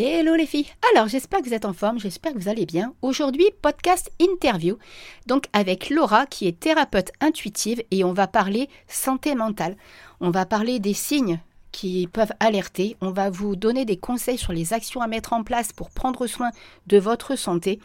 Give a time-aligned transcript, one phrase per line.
[0.00, 2.94] Hello les filles Alors j'espère que vous êtes en forme, j'espère que vous allez bien.
[3.02, 4.78] Aujourd'hui, podcast interview,
[5.26, 9.76] donc avec Laura qui est thérapeute intuitive et on va parler santé mentale.
[10.20, 11.40] On va parler des signes
[11.72, 12.96] qui peuvent alerter.
[13.00, 16.28] On va vous donner des conseils sur les actions à mettre en place pour prendre
[16.28, 16.50] soin
[16.86, 17.80] de votre santé.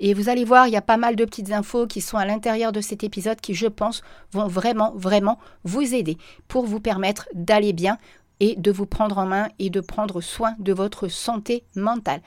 [0.00, 2.26] Et vous allez voir, il y a pas mal de petites infos qui sont à
[2.26, 4.02] l'intérieur de cet épisode qui, je pense,
[4.32, 6.18] vont vraiment, vraiment vous aider
[6.48, 7.98] pour vous permettre d'aller bien
[8.42, 12.20] et de vous prendre en main et de prendre soin de votre santé mentale.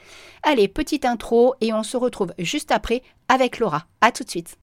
[0.44, 3.84] Allez, petite intro et on se retrouve juste après avec Laura.
[4.00, 4.58] À tout de suite.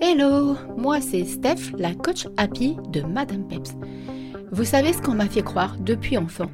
[0.00, 3.74] Hello, moi c'est Steph, la coach happy de Madame Peps.
[4.50, 6.50] Vous savez ce qu'on m'a fait croire depuis enfant?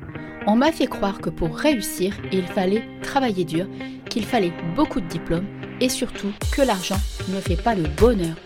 [0.47, 3.67] On m'a fait croire que pour réussir, il fallait travailler dur,
[4.11, 5.47] qu'il fallait beaucoup de diplômes
[5.81, 6.99] et surtout que l'argent
[7.31, 8.37] ne fait pas le bonheur.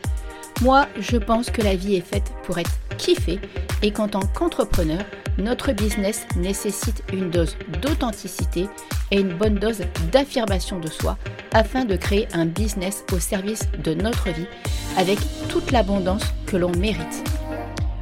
[0.61, 3.39] Moi, je pense que la vie est faite pour être kiffée
[3.83, 5.05] et qu'en tant qu'entrepreneur,
[5.39, 8.67] notre business nécessite une dose d'authenticité
[9.13, 11.17] et une bonne dose d'affirmation de soi
[11.53, 14.49] afin de créer un business au service de notre vie
[14.97, 15.19] avec
[15.49, 17.25] toute l'abondance que l'on mérite.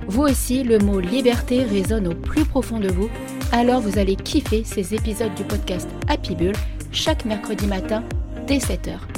[0.08, 3.10] Vous aussi, le mot liberté résonne au plus profond de vous,
[3.52, 6.54] alors vous allez kiffer ces épisodes du podcast Happy Bull
[6.90, 8.02] chaque mercredi matin
[8.46, 9.15] dès 7h.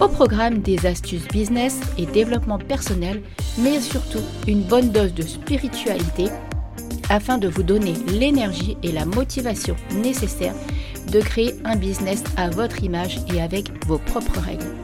[0.00, 3.22] Au programme des astuces business et développement personnel,
[3.58, 6.26] mais surtout une bonne dose de spiritualité
[7.08, 10.54] afin de vous donner l'énergie et la motivation nécessaires
[11.10, 14.74] de créer un business à votre image et avec vos propres règles.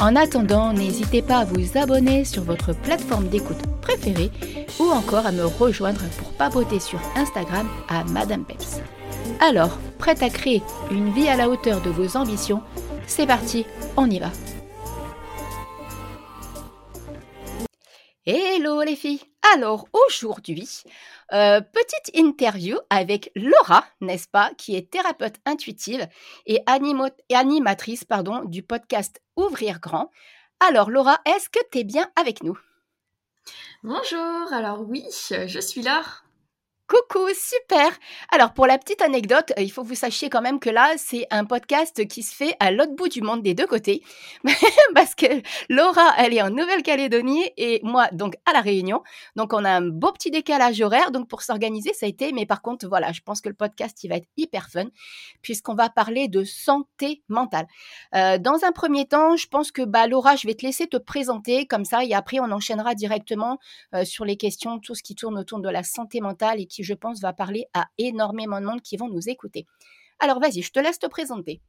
[0.00, 4.30] En attendant, n'hésitez pas à vous abonner sur votre plateforme d'écoute préférée
[4.80, 8.80] ou encore à me rejoindre pour papoter sur Instagram à Madame Peps.
[9.40, 12.62] Alors, prête à créer une vie à la hauteur de vos ambitions
[13.14, 13.66] C'est parti,
[13.98, 14.30] on y va
[18.24, 19.20] Hello les filles
[19.52, 20.82] Alors aujourd'hui,
[21.34, 26.08] euh, petite interview avec Laura, n'est-ce pas, qui est thérapeute intuitive
[26.46, 30.10] et, animatrice pardon, du podcast Ouvrir Grand.
[30.66, 32.58] Alors Laura, est-ce que tu es bien avec nous?
[33.82, 36.02] Bonjour, alors oui, je suis là.
[36.92, 37.88] Coucou, super
[38.32, 40.92] Alors pour la petite anecdote, euh, il faut que vous sachiez quand même que là,
[40.98, 44.02] c'est un podcast qui se fait à l'autre bout du monde des deux côtés.
[44.94, 45.24] Parce que
[45.70, 49.02] Laura, elle est en Nouvelle-Calédonie et moi, donc à La Réunion.
[49.36, 51.12] Donc on a un beau petit décalage horaire.
[51.12, 52.30] Donc pour s'organiser, ça a été...
[52.32, 54.88] Mais par contre, voilà, je pense que le podcast, il va être hyper fun
[55.40, 57.68] puisqu'on va parler de santé mentale.
[58.14, 60.98] Euh, dans un premier temps, je pense que bah, Laura, je vais te laisser te
[60.98, 63.58] présenter comme ça et après, on enchaînera directement
[63.94, 66.81] euh, sur les questions, tout ce qui tourne autour de la santé mentale et qui
[66.82, 69.66] je pense, va parler à énormément de monde qui vont nous écouter.
[70.18, 71.60] Alors vas-y, je te laisse te présenter.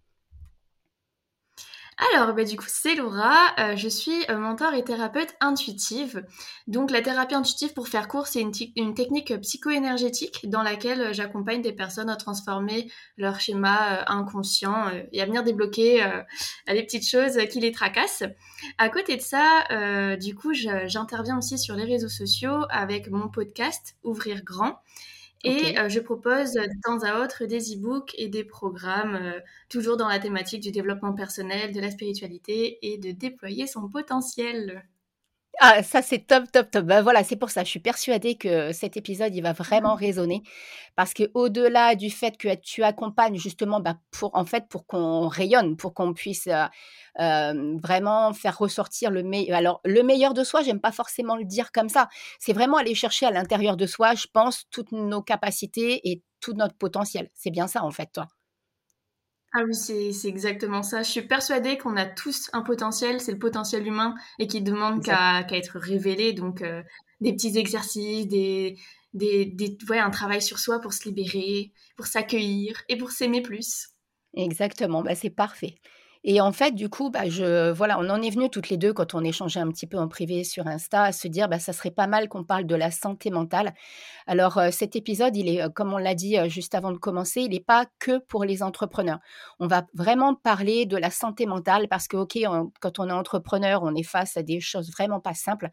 [1.97, 3.53] Alors, bah, du coup, c'est Laura.
[3.59, 6.25] Euh, je suis euh, mentor et thérapeute intuitive.
[6.67, 11.61] Donc, la thérapie intuitive, pour faire court, c'est une, technique psycho-énergétique dans laquelle euh, j'accompagne
[11.61, 16.03] des personnes à transformer leur schéma inconscient et à venir débloquer
[16.67, 18.23] les petites choses qui les tracassent.
[18.77, 19.63] À côté de ça,
[20.17, 24.79] du coup, j'interviens aussi sur les réseaux sociaux avec mon podcast Ouvrir Grand.
[25.43, 29.39] Et euh, je propose de temps à autre des e-books et des programmes, euh,
[29.69, 34.87] toujours dans la thématique du développement personnel, de la spiritualité et de déployer son potentiel.
[35.65, 36.83] Ah, ça c'est top, top, top.
[36.85, 37.63] Ben voilà, c'est pour ça.
[37.63, 40.43] Je suis persuadée que cet épisode, il va vraiment résonner
[40.97, 45.29] parce que au-delà du fait que tu accompagnes justement, bah, pour en fait, pour qu'on
[45.29, 46.65] rayonne, pour qu'on puisse euh,
[47.21, 49.57] euh, vraiment faire ressortir le meilleur.
[49.57, 52.09] Alors, le meilleur de soi, j'aime pas forcément le dire comme ça.
[52.39, 56.53] C'est vraiment aller chercher à l'intérieur de soi, je pense, toutes nos capacités et tout
[56.53, 57.29] notre potentiel.
[57.35, 58.27] C'est bien ça, en fait, toi.
[59.55, 61.03] Ah oui, c'est exactement ça.
[61.03, 65.03] Je suis persuadée qu'on a tous un potentiel, c'est le potentiel humain et qui demande
[65.03, 66.33] qu'à être révélé.
[66.33, 66.81] Donc, euh,
[67.21, 68.77] des petits exercices, des,
[69.13, 73.41] des, des ouais, un travail sur soi pour se libérer, pour s'accueillir et pour s'aimer
[73.41, 73.89] plus.
[74.35, 75.75] Exactement, bah, c'est parfait.
[76.25, 78.93] Et en fait, du coup, bah, je, voilà, on en est venu toutes les deux
[78.93, 81.73] quand on échangeait un petit peu en privé sur Insta à se dire, bah, ça
[81.73, 83.73] serait pas mal qu'on parle de la santé mentale.
[84.25, 86.97] Alors, euh, cet épisode, il est, euh, comme on l'a dit euh, juste avant de
[86.97, 89.19] commencer, il n'est pas que pour les entrepreneurs.
[89.59, 92.39] On va vraiment parler de la santé mentale parce que, ok,
[92.79, 95.71] quand on est entrepreneur, on est face à des choses vraiment pas simples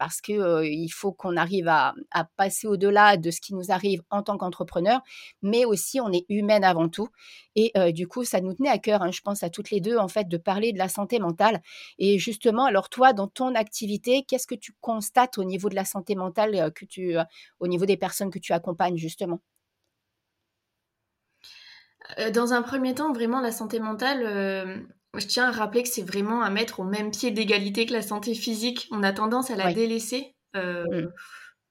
[0.00, 1.92] parce que il faut qu'on arrive à,
[2.38, 5.02] passer au-delà de ce qui nous arrive en tant qu'entrepreneur,
[5.42, 7.08] mais aussi on est humaine avant tout.
[7.54, 9.98] Et du coup, ça nous tenait à cœur, hein, je pense à toutes les deux,
[9.98, 11.60] en fait, de parler de la santé mentale.
[11.98, 15.84] Et justement, alors toi, dans ton activité, qu'est-ce que tu constates au niveau de la
[15.84, 16.72] santé mentale,
[17.58, 19.42] au niveau des personnes que tu accompagnes, justement?
[22.32, 26.42] Dans un premier temps, vraiment, la santé mentale, je tiens à rappeler que c'est vraiment
[26.42, 28.88] à mettre au même pied d'égalité que la santé physique.
[28.90, 30.34] On a tendance à la délaisser.
[30.56, 31.12] Euh, mm.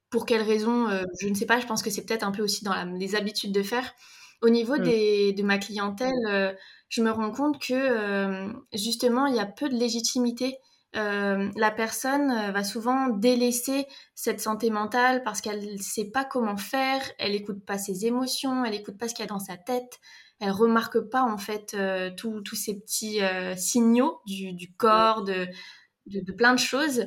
[0.09, 0.87] pour quelles raisons,
[1.21, 3.53] je ne sais pas, je pense que c'est peut-être un peu aussi dans les habitudes
[3.53, 3.93] de faire.
[4.41, 4.83] Au niveau mmh.
[4.83, 6.55] des, de ma clientèle,
[6.87, 10.57] je me rends compte que justement, il y a peu de légitimité.
[10.93, 13.85] la personne va souvent délaisser
[14.15, 18.65] cette santé mentale parce qu'elle ne sait pas comment faire, elle n'écoute pas ses émotions,
[18.65, 19.99] elle n'écoute pas ce qu'il y a dans sa tête,
[20.39, 21.75] elle remarque pas en fait
[22.17, 23.19] tous ces petits
[23.57, 25.47] signaux du, du corps, de,
[26.05, 27.05] de, de, plein de choses.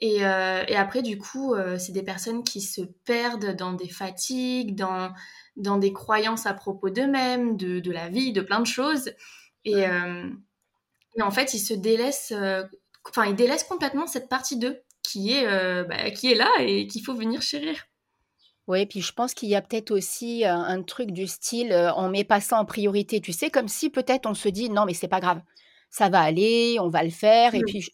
[0.00, 5.12] Et, et après, du coup, c'est des personnes qui se perdent dans des fatigues, dans
[5.56, 9.10] dans des croyances à propos d'eux-mêmes, de, de, la vie, de plein de choses.
[9.64, 10.28] Et, euh,
[11.16, 12.64] et en fait, ils se délaissent, euh,
[13.08, 16.86] enfin, ils délaissent complètement cette partie d'eux qui est, euh, bah, qui est là et
[16.86, 17.84] qu'il faut venir chérir.
[18.66, 22.24] Oui, puis je pense qu'il y a peut-être aussi un truc du style, on met
[22.24, 25.06] pas ça en priorité, tu sais, comme si peut-être on se dit non mais c'est
[25.08, 25.42] pas grave,
[25.90, 27.86] ça va aller, on va le faire, et puis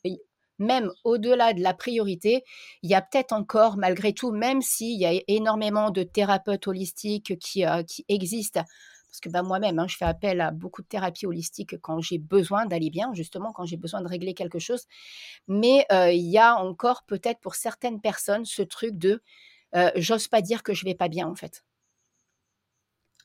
[0.61, 2.45] même au-delà de la priorité,
[2.83, 7.37] il y a peut-être encore, malgré tout, même s'il y a énormément de thérapeutes holistiques
[7.41, 8.63] qui, euh, qui existent,
[9.09, 12.19] parce que bah, moi-même, hein, je fais appel à beaucoup de thérapies holistiques quand j'ai
[12.19, 14.85] besoin d'aller bien, justement, quand j'ai besoin de régler quelque chose.
[15.49, 19.23] Mais euh, il y a encore peut-être pour certaines personnes ce truc de
[19.75, 21.65] euh, j'ose pas dire que je vais pas bien, en fait.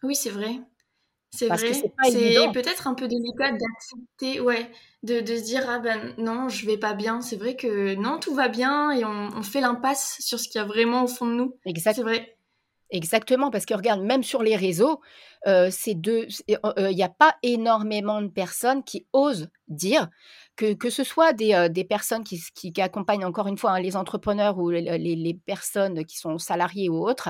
[0.04, 0.60] Oui, c'est vrai.
[1.32, 4.72] C'est vrai, c'est peut-être un peu délicat d'accepter, ouais,
[5.04, 7.20] de, de, se dire ah ben non, je vais pas bien.
[7.20, 10.60] C'est vrai que non, tout va bien et on, on fait l'impasse sur ce qu'il
[10.60, 11.58] y a vraiment au fond de nous.
[11.66, 11.96] Exact.
[11.96, 12.38] C'est vrai.
[12.92, 15.02] Exactement, parce que regarde, même sur les réseaux,
[15.48, 20.08] euh, il n'y a pas énormément de personnes qui osent dire
[20.56, 23.80] que, que ce soit des, euh, des personnes qui, qui, accompagnent encore une fois hein,
[23.80, 27.30] les entrepreneurs ou les, les, personnes qui sont salariées ou autres,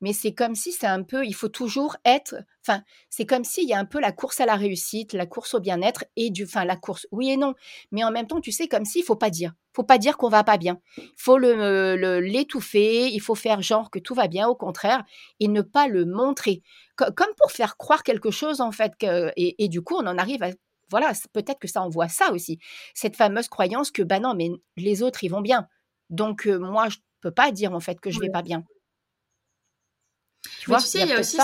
[0.00, 2.34] mais c'est comme si c'est un peu, il faut toujours être,
[2.66, 5.54] enfin, c'est comme s'il y a un peu la course à la réussite, la course
[5.54, 7.54] au bien-être et du, enfin, la course, oui et non,
[7.92, 10.28] mais en même temps, tu sais, comme s'il faut pas dire, faut pas dire qu'on
[10.28, 14.48] va pas bien, il faut le, l'étouffer, il faut faire genre que tout va bien,
[14.48, 15.04] au contraire,
[15.40, 16.62] et ne pas le montrer,
[16.96, 18.92] comme pour faire croire quelque chose en fait,
[19.36, 20.50] et, et du coup, on en arrive à
[20.90, 22.58] voilà, peut-être que ça envoie ça aussi.
[22.94, 25.68] Cette fameuse croyance que, bah non, mais les autres, ils vont bien.
[26.10, 28.64] Donc, moi, je ne peux pas dire en fait que je ne vais pas bien.
[30.60, 31.38] Tu, vois, tu sais, il y a, aussi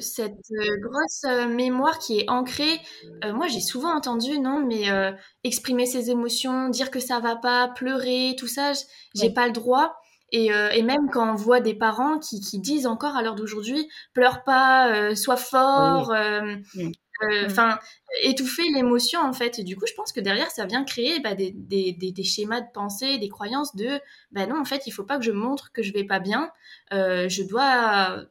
[0.00, 0.32] cette
[0.80, 2.80] grosse mémoire qui est ancrée.
[3.24, 4.84] moi, j'ai souvent entendu, non, mais
[5.44, 8.72] exprimer ses émotions, dire que ça va pas, pleurer, tout ça,
[9.14, 9.96] j'ai pas le droit.
[10.30, 13.88] Et, et, même quand on voit des parents qui, qui disent encore à l'heure d'aujourd'hui,
[14.12, 16.92] pleure pas, sois fort, mmh.
[17.20, 17.46] Mmh.
[17.46, 17.80] enfin
[18.22, 21.34] étouffer l'émotion en fait et du coup je pense que derrière ça vient créer bah,
[21.34, 24.00] des, des, des, schémas de pensée des croyances de
[24.30, 26.52] bah non en fait il faut pas que je montre que je vais pas bien
[26.92, 28.22] euh, je dois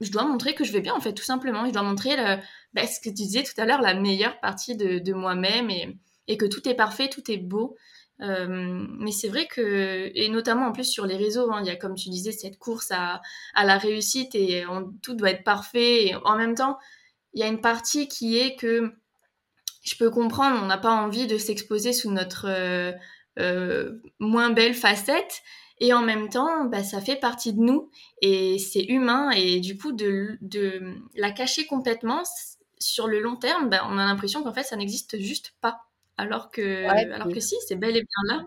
[0.00, 2.40] je dois montrer que je vais bien en fait tout simplement je dois montrer le,
[2.72, 5.98] bah, ce que tu disais tout à l'heure la meilleure partie de, de moi-même et,
[6.26, 7.76] et, que tout est parfait tout est beau
[8.22, 11.70] euh, mais c'est vrai que, et notamment en plus sur les réseaux, hein, il y
[11.70, 13.22] a comme tu disais cette course à,
[13.54, 14.64] à la réussite et
[15.02, 16.08] tout doit être parfait.
[16.08, 16.78] Et en même temps,
[17.34, 18.92] il y a une partie qui est que
[19.82, 22.92] je peux comprendre, on n'a pas envie de s'exposer sous notre euh,
[23.38, 25.42] euh, moins belle facette.
[25.82, 27.90] Et en même temps, bah, ça fait partie de nous
[28.20, 29.30] et c'est humain.
[29.30, 32.22] Et du coup, de, de, la cacher complètement,
[32.78, 35.80] sur le long terme, bah, on a l'impression qu'en fait, ça n'existe juste pas.
[36.18, 38.44] Alors que, alors que si, c'est bel et bien là.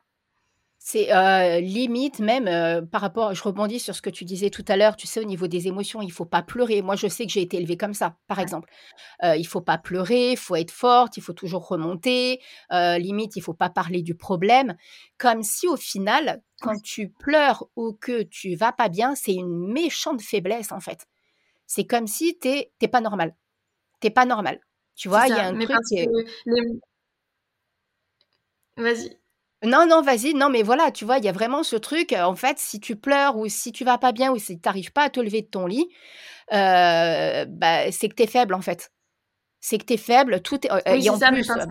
[0.86, 4.66] C'est euh, limite même euh, par rapport, je rebondis sur ce que tu disais tout
[4.68, 6.82] à l'heure, tu sais, au niveau des émotions, il faut pas pleurer.
[6.82, 8.70] Moi, je sais que j'ai été élevée comme ça, par exemple.
[9.24, 12.42] Euh, il faut pas pleurer, il faut être forte, il faut toujours remonter.
[12.74, 14.76] Euh, limite, il faut pas parler du problème.
[15.18, 19.72] Comme si au final, quand tu pleures ou que tu vas pas bien, c'est une
[19.72, 21.08] méchante faiblesse en fait.
[21.66, 23.34] C'est comme si tu n'es pas normal.
[24.02, 24.60] T'es pas normal.
[24.96, 25.70] Tu vois, il y a un truc.
[28.76, 29.23] Vas-y.
[29.64, 30.34] Non, non, vas-y.
[30.34, 32.14] Non, mais voilà, tu vois, il y a vraiment ce truc.
[32.14, 34.92] En fait, si tu pleures ou si tu vas pas bien ou si tu n'arrives
[34.92, 35.90] pas à te lever de ton lit,
[36.52, 38.92] euh, bah, c'est que tu es faible, en fait.
[39.62, 40.42] C'est que tu es faible.
[40.42, 41.66] Tout est, oui, c'est ça, plus, euh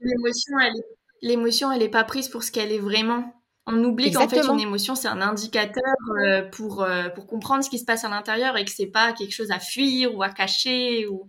[0.00, 0.82] l'émotion, elle,
[1.20, 3.34] l'émotion, elle est pas prise pour ce qu'elle est vraiment.
[3.66, 6.84] On oublie qu'en fait, une émotion, c'est un indicateur euh, pour,
[7.14, 9.60] pour comprendre ce qui se passe à l'intérieur et que c'est pas quelque chose à
[9.60, 11.06] fuir ou à cacher.
[11.06, 11.28] Ou...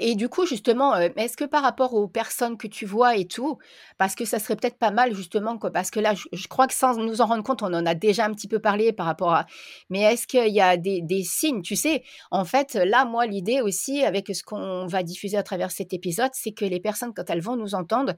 [0.00, 3.26] et du coup, justement, euh, est-ce que par rapport aux personnes que tu vois et
[3.26, 3.58] tout,
[3.98, 6.96] parce que ça serait peut-être pas mal, justement, parce que là, je, crois que sans
[6.96, 9.46] nous en rendre compte, on en a déjà un petit peu parlé par rapport à.
[9.90, 14.04] Mais est-ce qu'il y a des, signes Tu sais, en fait, là, moi, l'idée aussi,
[14.04, 17.42] avec ce qu'on va diffuser à travers cet épisode, c'est que les personnes, quand elles
[17.42, 18.14] vont nous entendre,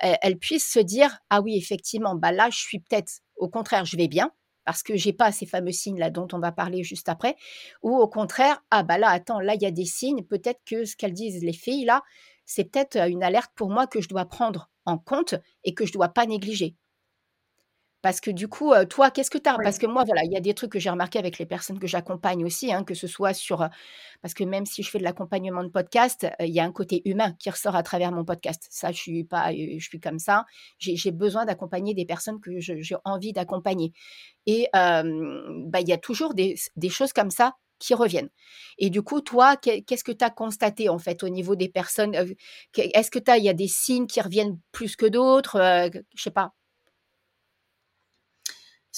[0.00, 3.96] elles puissent se dire Ah oui, effectivement, bah là, je suis peut-être, au contraire, je
[3.96, 4.30] vais bien
[4.70, 7.34] parce que j'ai pas ces fameux signes là dont on va parler juste après,
[7.82, 10.84] ou au contraire, ah bah là, attends, là il y a des signes, peut-être que
[10.84, 12.02] ce qu'elles disent les filles là,
[12.44, 15.34] c'est peut-être une alerte pour moi que je dois prendre en compte
[15.64, 16.76] et que je dois pas négliger.
[18.02, 19.58] Parce que du coup, toi, qu'est-ce que tu as?
[19.62, 21.78] Parce que moi, voilà, il y a des trucs que j'ai remarqué avec les personnes
[21.78, 23.68] que j'accompagne aussi, hein, que ce soit sur,
[24.22, 27.02] parce que même si je fais de l'accompagnement de podcast, il y a un côté
[27.04, 28.66] humain qui ressort à travers mon podcast.
[28.70, 30.44] Ça, je suis pas je suis comme ça.
[30.78, 33.92] J'ai besoin d'accompagner des personnes que j'ai envie d'accompagner
[34.46, 38.28] et bah, il y a toujours des des choses comme ça qui reviennent.
[38.78, 42.14] Et du coup, toi, qu'est-ce que tu as constaté en fait au niveau des personnes?
[42.76, 45.58] Est-ce que tu il y a des signes qui reviennent plus que d'autres?
[46.14, 46.52] Je sais pas.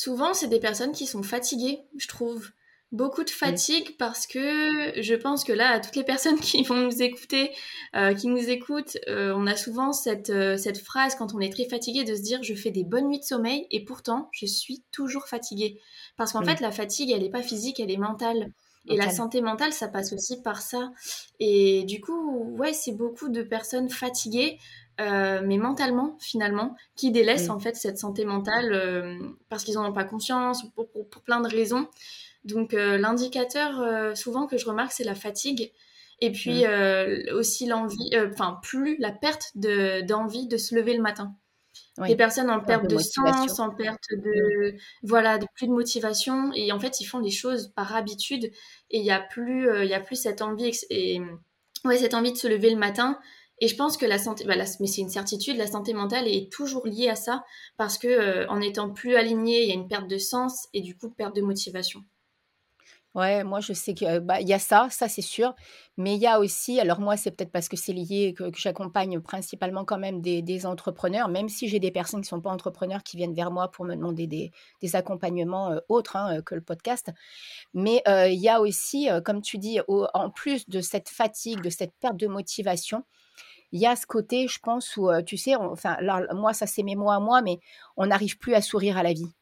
[0.03, 2.51] Souvent, c'est des personnes qui sont fatiguées, je trouve.
[2.91, 3.35] Beaucoup de mmh.
[3.35, 7.53] fatigue parce que je pense que là, à toutes les personnes qui vont nous écouter,
[7.95, 11.53] euh, qui nous écoutent, euh, on a souvent cette, euh, cette phrase quand on est
[11.53, 14.45] très fatigué de se dire je fais des bonnes nuits de sommeil et pourtant je
[14.45, 15.79] suis toujours fatiguée.
[16.17, 16.47] Parce qu'en mmh.
[16.47, 18.51] fait, la fatigue, elle n'est pas physique, elle est mentale.
[18.89, 20.91] Et la santé mentale, ça passe aussi par ça.
[21.39, 24.59] Et du coup, ouais, c'est beaucoup de personnes fatiguées
[25.01, 29.19] euh, mais mentalement finalement, qui délaissent en fait cette santé mentale euh,
[29.49, 31.89] parce qu'ils n'en ont pas conscience, pour, pour, plein de raisons.
[32.45, 35.73] Donc euh, l'indicateur souvent que je remarque, c'est la fatigue.
[36.21, 36.65] Et puis
[37.33, 41.35] aussi l'envie, enfin plus la perte d'envie de, se lever le matin.
[42.07, 46.71] Les personnes en perte de, sens, en perte de voilà, de plus de motivation et
[46.71, 48.45] en fait ils font les choses par habitude
[48.91, 51.21] et il y a plus il y a plus cette envie et
[51.85, 53.19] ouais cette envie de se lever le matin
[53.63, 56.51] et je pense que la santé, bah, mais c'est une certitude, la santé mentale est
[56.51, 57.45] toujours liée à ça
[57.77, 60.81] parce que euh, en étant plus aligné, il y a une perte de sens et
[60.81, 62.03] du coup perte de motivation.
[63.15, 65.55] Ouais, moi je sais que bah, y a ça, ça c'est sûr,
[65.97, 69.21] mais il y a aussi, alors moi c'est peut-être parce que c'est lié que, j'accompagne
[69.21, 73.17] principalement quand même des, entrepreneurs, même si j'ai des personnes qui sont pas entrepreneurs qui
[73.17, 77.13] viennent vers moi pour me demander des, accompagnements euh, autres hein, euh, que le podcast,
[77.75, 81.93] mais il y a aussi, comme tu dis, en plus de cette fatigue, de cette
[82.01, 83.05] perte de motivation,
[83.73, 85.97] il y a ce côté, je pense, où, tu sais, enfin,
[86.35, 87.59] moi, ça c'est mes mots à moi, mais
[87.97, 89.33] on n'arrive plus à sourire à la vie.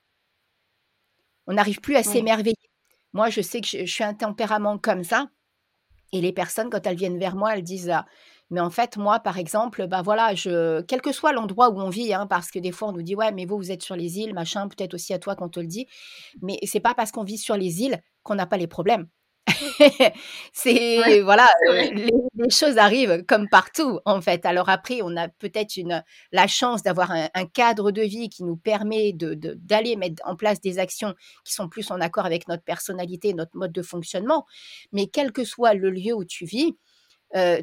[1.46, 2.56] On n'arrive plus à s'émerveiller.
[3.12, 5.28] Moi, je sais que je, suis un tempérament comme ça.
[6.12, 8.06] Et les personnes, quand elles viennent vers moi, elles disent «Ah,
[8.50, 11.88] Mais en fait, moi, par exemple, bah voilà, je, quel que soit l'endroit où on
[11.88, 13.96] vit, hein, parce que des fois, on nous dit Ouais, mais vous, vous êtes sur
[13.96, 15.86] les îles, machin, peut-être aussi à toi qu'on te le dit.
[16.42, 19.08] Mais c'est pas parce qu'on vit sur les îles qu'on n'a pas les problèmes.
[20.52, 22.10] c'est voilà, les,
[22.50, 24.44] choses arrivent comme partout en fait.
[24.46, 26.02] Alors après, on a peut-être une
[26.32, 30.60] la chance d'avoir un, cadre de vie qui nous permet de d'aller mettre en place
[30.60, 31.14] des actions
[31.44, 34.46] qui sont plus en accord avec notre personnalité, notre mode de fonctionnement.
[34.92, 36.76] Mais quel que soit le lieu où tu vis,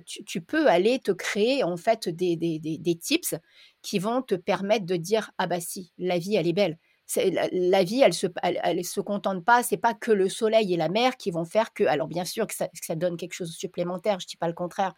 [0.06, 3.36] tu, peux aller te créer en fait des, des, des, tips
[3.82, 6.78] qui vont te permettre de dire ah bah si la vie elle est belle
[7.16, 9.64] la, vie, elle se, elle, se contente pas.
[9.64, 11.84] C'est pas que le soleil et la mer qui vont faire que.
[11.86, 14.20] Alors bien sûr que ça, donne quelque chose de supplémentaire.
[14.20, 14.94] Je dis pas le contraire,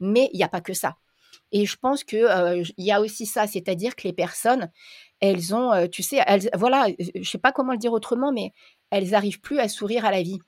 [0.00, 0.96] mais il n'y a pas que ça.
[1.52, 4.70] Et je pense que euh, il y a aussi ça, c'est-à-dire que les personnes,
[5.20, 8.52] elles ont, euh, tu sais, elles, voilà, je sais pas comment le dire autrement, mais
[8.90, 10.38] elles arrivent plus à sourire à la vie.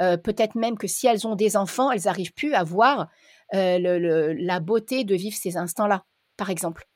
[0.00, 3.08] Euh, peut-être même que si elles ont des enfants, elles arrivent plus à voir
[3.52, 6.04] la beauté de vivre ces instants-là,
[6.36, 6.86] par exemple.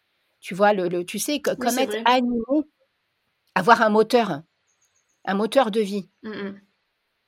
[0.40, 2.38] Tu vois, le, tu sais, comme être animé,
[3.54, 4.42] avoir un moteur,
[5.24, 6.08] un moteur de vie.
[6.22, 6.60] Mmh, mmh.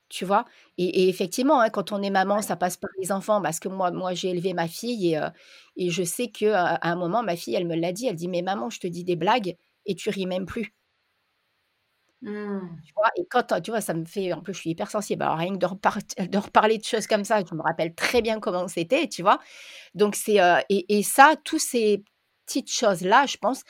[0.09, 0.45] Tu vois?
[0.77, 3.91] Et, effectivement, hein, quand on est maman, ça passe par les enfants parce que moi,
[3.91, 5.29] moi j'ai élevé ma fille et, euh,
[5.75, 8.29] et je sais qu'à à un moment, ma fille, elle me l'a dit, elle dit,
[8.29, 10.73] mais maman, je te dis des blagues et tu ris même plus.
[12.21, 12.59] Mmh.
[12.83, 15.21] Tu vois, et quand tu vois, ça me fait, en plus, je suis hypersensible.
[15.23, 18.39] Alors, rien que de, de reparler de choses comme ça, je me rappelle très bien
[18.39, 19.39] comment c'était, tu vois?
[19.93, 22.03] Donc, c'est, euh, et, et, ça, tous ces,
[22.47, 23.63] petites choses-là, je pense.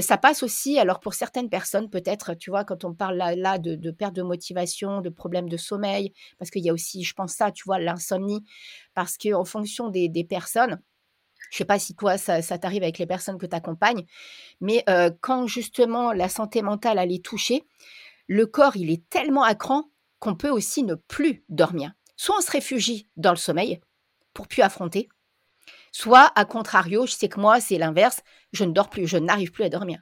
[0.00, 3.90] ça passe aussi, alors pour certaines personnes, peut-être, tu vois, quand on parle là, de,
[3.90, 7.52] perte de motivation, de problèmes de sommeil, parce qu'il y a aussi, je pense ça,
[7.52, 8.44] tu vois, l'insomnie,
[8.92, 10.80] parce qu'en fonction des, personnes,
[11.50, 14.04] je sais pas si toi, ça, t'arrive avec les personnes que tu accompagnes,
[14.60, 14.84] mais
[15.20, 17.64] quand justement la santé mentale, elle est touchée,
[18.26, 19.84] le corps, il est tellement à cran
[20.18, 21.92] qu'on peut aussi ne plus dormir.
[22.16, 23.80] Soit on se réfugie dans le sommeil
[24.32, 25.08] pour plus affronter,
[25.94, 28.20] Soit, à contrario, je sais que moi, c'est l'inverse,
[28.52, 30.00] je ne dors plus, je n'arrive plus à dormir.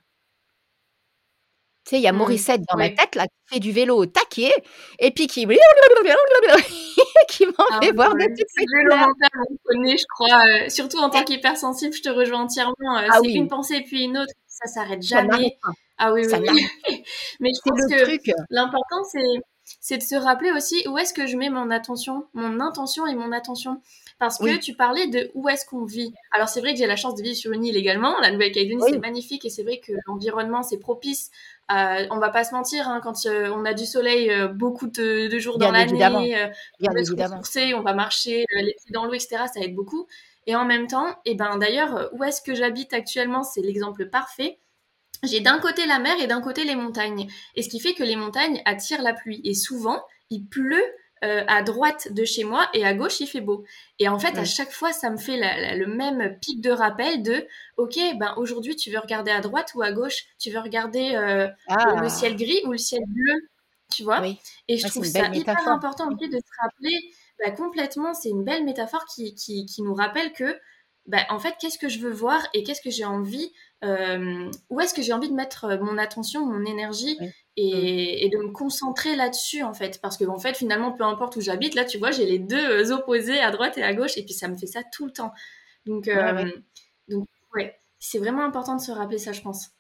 [1.85, 3.99] Tu sais, il y a mmh, Morissette dans ma tête, là, qui fait du vélo
[3.99, 4.55] au taquet,
[4.99, 5.45] et puis qui,
[7.29, 11.11] qui m'en ah fait voir des petites vélo on connaît, je crois, euh, surtout en
[11.11, 12.97] tant qu'hypersensible, je te rejoins entièrement.
[12.97, 15.59] Euh, ah c'est une pensée puis une autre, ça s'arrête jamais.
[15.99, 16.33] ah oui, oui.
[17.41, 19.43] Mais je pense que l'important, c'est
[19.81, 23.15] c'est de se rappeler aussi où est-ce que je mets mon attention, mon intention et
[23.15, 23.81] mon attention.
[24.23, 26.15] Parce que tu parlais de où est-ce qu'on vit.
[26.31, 28.17] Alors c'est vrai que j'ai la chance de vivre sur une île également.
[28.21, 31.33] La Nouvelle-Calédonie, c'est magnifique et c'est vrai que l'environnement, c'est propice.
[31.73, 34.87] Euh, on va pas se mentir, hein, quand euh, on a du soleil euh, beaucoup
[34.87, 36.47] de, jours dans l'année, euh,
[36.81, 39.47] on va se on va marcher les pieds dans l'eau, etc.
[39.53, 40.07] Ça aide beaucoup.
[40.47, 44.07] Et en même temps, et eh ben d'ailleurs, où est-ce que j'habite actuellement C'est l'exemple
[44.07, 44.61] parfait.
[45.25, 47.27] j'ai d'un côté la mer et d'un côté les montagnes.
[47.57, 49.41] Et ce qui fait que les montagnes attirent la pluie.
[49.43, 50.01] Et souvent,
[50.31, 50.85] il pleut
[51.25, 53.65] euh, à droite de chez moi et à gauche il fait beau.
[53.99, 55.37] Et en fait, à chaque fois, ça me fait
[55.77, 59.83] le même pic de rappel de OK, ben aujourd'hui tu veux regarder à droite ou
[59.83, 62.01] à gauche, tu veux regarder euh, ah.
[62.01, 63.49] le ciel gris ou le ciel bleu,
[63.95, 64.23] tu vois?
[64.69, 66.99] Et je trouve ça hyper important de se rappeler
[67.39, 70.59] bah, complètement, c'est une belle métaphore qui, qui, qui nous rappelle que
[71.07, 73.53] bah, en fait, qu'est-ce que je veux voir et qu'est-ce que j'ai envie,
[73.83, 77.19] euh, où est-ce que j'ai envie de mettre mon attention, mon énergie
[77.57, 80.01] et, de me concentrer là-dessus, en fait.
[80.01, 82.91] Parce que, en fait, finalement, peu importe où j'habite, là, tu vois, j'ai les deux
[82.91, 85.13] euh, opposés à droite et à gauche et puis ça me fait ça tout le
[85.13, 85.33] temps.
[85.87, 86.55] Donc, ouais,
[87.09, 89.71] donc ouais, c'est vraiment important de se rappeler ça, je pense.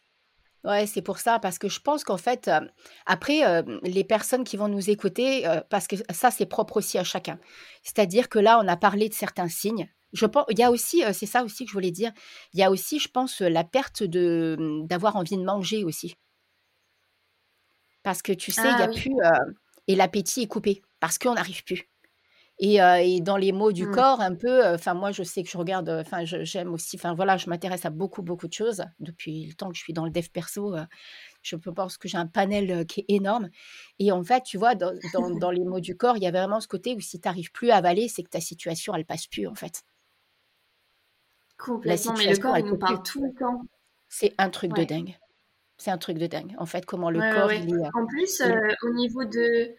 [0.64, 2.50] Ouais, c'est pour ça, parce que je pense qu'en fait,
[3.06, 7.38] après, les personnes qui vont nous écouter, parce que ça, c'est propre aussi à chacun.
[7.82, 11.02] C'est-à-dire que là, on a parlé de certains signes, je pense, il y a aussi,
[11.12, 12.12] c'est ça aussi que je voulais dire,
[12.52, 16.16] il y a aussi, je pense, la perte de d'avoir envie de manger aussi.
[18.02, 19.14] Parce que tu sais, il y a ah plus,
[19.88, 21.88] et l'appétit est coupé parce qu'on n'arrive plus.
[22.58, 23.92] Et, et, dans les mots du mmh.
[23.92, 27.36] corps, un peu, enfin moi je sais que je regarde, enfin j'aime aussi, enfin voilà,
[27.36, 30.12] je m'intéresse à beaucoup beaucoup de choses depuis le temps que je suis dans le
[30.12, 30.76] dev perso.
[31.42, 33.48] je pense que j'ai un panel qui est énorme.
[33.98, 36.30] Et en fait, tu vois, dans, dans, dans les mots du corps, il y a
[36.30, 39.06] vraiment ce côté où si tu n'arrives plus à avaler, c'est que ta situation, elle
[39.06, 39.82] passe plus en fait.
[41.58, 43.62] Complètement, mais le corps, il nous parle tout le temps.
[44.08, 45.16] C'est un truc de dingue.
[45.82, 46.54] C'est un truc de dingue.
[46.58, 47.86] En fait, comment le corps, il est...
[47.94, 49.74] En plus, euh, au niveau de...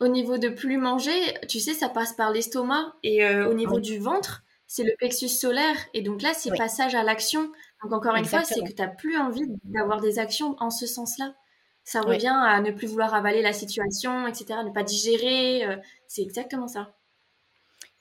[0.00, 1.12] Au niveau de plus manger,
[1.48, 5.28] tu sais, ça passe par l'estomac et euh, au niveau du ventre, c'est le plexus
[5.28, 5.76] solaire.
[5.94, 7.52] Et donc là, c'est passage à l'action.
[7.84, 10.86] Donc encore une fois, c'est que tu n'as plus envie d'avoir des actions en ce
[10.86, 11.34] sens-là.
[11.84, 15.66] Ça revient à ne plus vouloir avaler la situation, etc., ne pas digérer.
[15.66, 15.76] Euh,
[16.08, 16.96] c'est exactement ça.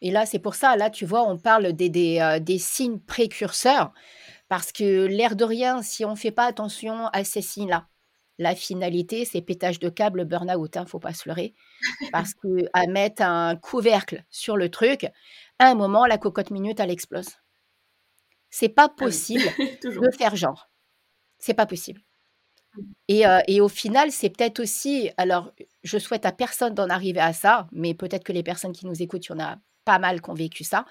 [0.01, 3.00] Et là, c'est pour ça, là, tu vois, on parle des, des, euh, des signes
[3.00, 3.91] précurseurs,
[4.50, 7.88] parce que l'air de rien, si on ne fait pas attention à ces signes-là,
[8.39, 11.53] la finalité, c'est pétage de câble, burn-out, ne hein, faut pas se leurrer.
[12.12, 15.06] Parce que à mettre un couvercle sur le truc,
[15.60, 17.29] à un moment, la cocotte minute, elle explose.
[18.50, 19.44] C'est pas ah possible
[19.83, 20.70] de faire genre.
[21.38, 22.01] C'est pas possible.
[23.07, 25.51] Et, euh, et, au final, c'est peut-être aussi, alors
[25.83, 29.01] je souhaite à personne d'en arriver à ça, mais peut-être que les personnes qui nous
[29.01, 30.85] écoutent, il y en a pas mal qui ont vécu ça.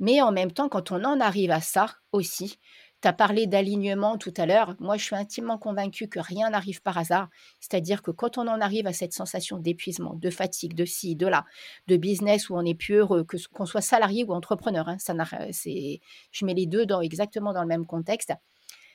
[0.00, 2.58] Mais en même temps, quand on en arrive à ça aussi,
[3.04, 4.76] tu as parlé d'alignement tout à l'heure.
[4.80, 7.28] Moi, je suis intimement convaincue que rien n'arrive par hasard.
[7.60, 11.26] C'est-à-dire que quand on en arrive à cette sensation d'épuisement, de fatigue, de ci, de
[11.26, 11.44] là,
[11.86, 15.12] de business où on est plus heureux, que qu'on soit salarié ou entrepreneur, hein, ça
[15.52, 16.00] c'est,
[16.32, 18.32] je mets les deux dans exactement dans le même contexte.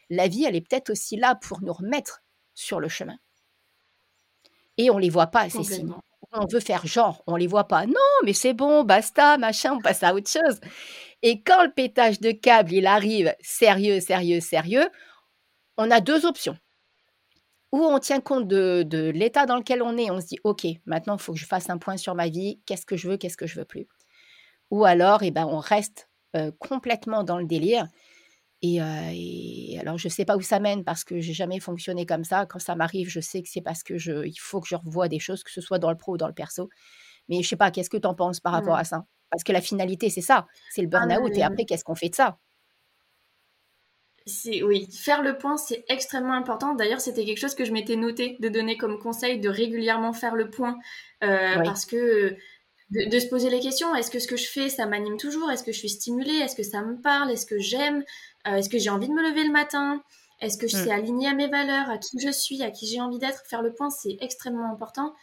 [0.10, 2.24] La vie, elle est peut-être aussi là pour nous remettre
[2.56, 3.20] sur le chemin.
[4.78, 5.94] Et on les voit pas ces signes
[6.32, 7.86] on veut faire genre, on les voit pas.
[7.86, 7.94] Non,
[8.24, 10.60] mais c'est bon, basta, machin, on passe à autre chose.
[11.22, 14.90] Et quand le pétage de câble, il arrive sérieux, sérieux, sérieux,
[15.78, 16.58] on a deux options.
[17.72, 21.18] Ou on tient compte de, l'état dans lequel on est, on se dit, OK, maintenant,
[21.18, 23.38] il faut que je fasse un point sur ma vie, qu'est-ce que je veux, qu'est-ce
[23.38, 23.88] que je veux plus.
[24.72, 27.88] Ou alors, eh ben, on reste euh, complètement dans le délire
[28.62, 32.26] et, alors, je ne sais pas où ça mène parce que j'ai jamais fonctionné comme
[32.26, 32.46] ça.
[32.46, 35.08] Quand ça m'arrive, je sais que c'est parce que je, il faut que je revoie
[35.08, 36.70] des choses, que ce soit dans le pro ou dans le perso.
[37.30, 39.06] Mais je sais pas, qu'est-ce que tu en penses par rapport à ça?
[39.30, 41.38] Parce que la finalité, c'est ça, c'est le ah burn-out.
[41.38, 42.38] et après, qu'est-ce qu'on fait de ça?
[44.64, 46.76] Oui, faire le point, c'est extrêmement important.
[46.76, 50.36] D'ailleurs, c'était quelque chose que je m'étais noté de donner comme conseil de régulièrement faire
[50.36, 50.78] le point
[51.20, 52.38] parce que
[52.92, 53.96] de, se poser les questions.
[53.96, 55.52] Est-ce que ce que je fais, ça m'anime toujours?
[55.52, 56.36] Est-ce que je suis stimulée?
[56.36, 57.32] Est-ce que ça me parle?
[57.32, 58.04] Est-ce que j'aime?
[58.48, 60.02] Euh, Est-ce que j'ai envie de me lever le matin?
[60.42, 60.94] Est-ce que je suis mm.
[60.94, 63.44] alignée à mes valeurs, à qui je suis, à qui j'ai envie d'être?
[63.48, 65.14] Faire le point, c'est extrêmement important.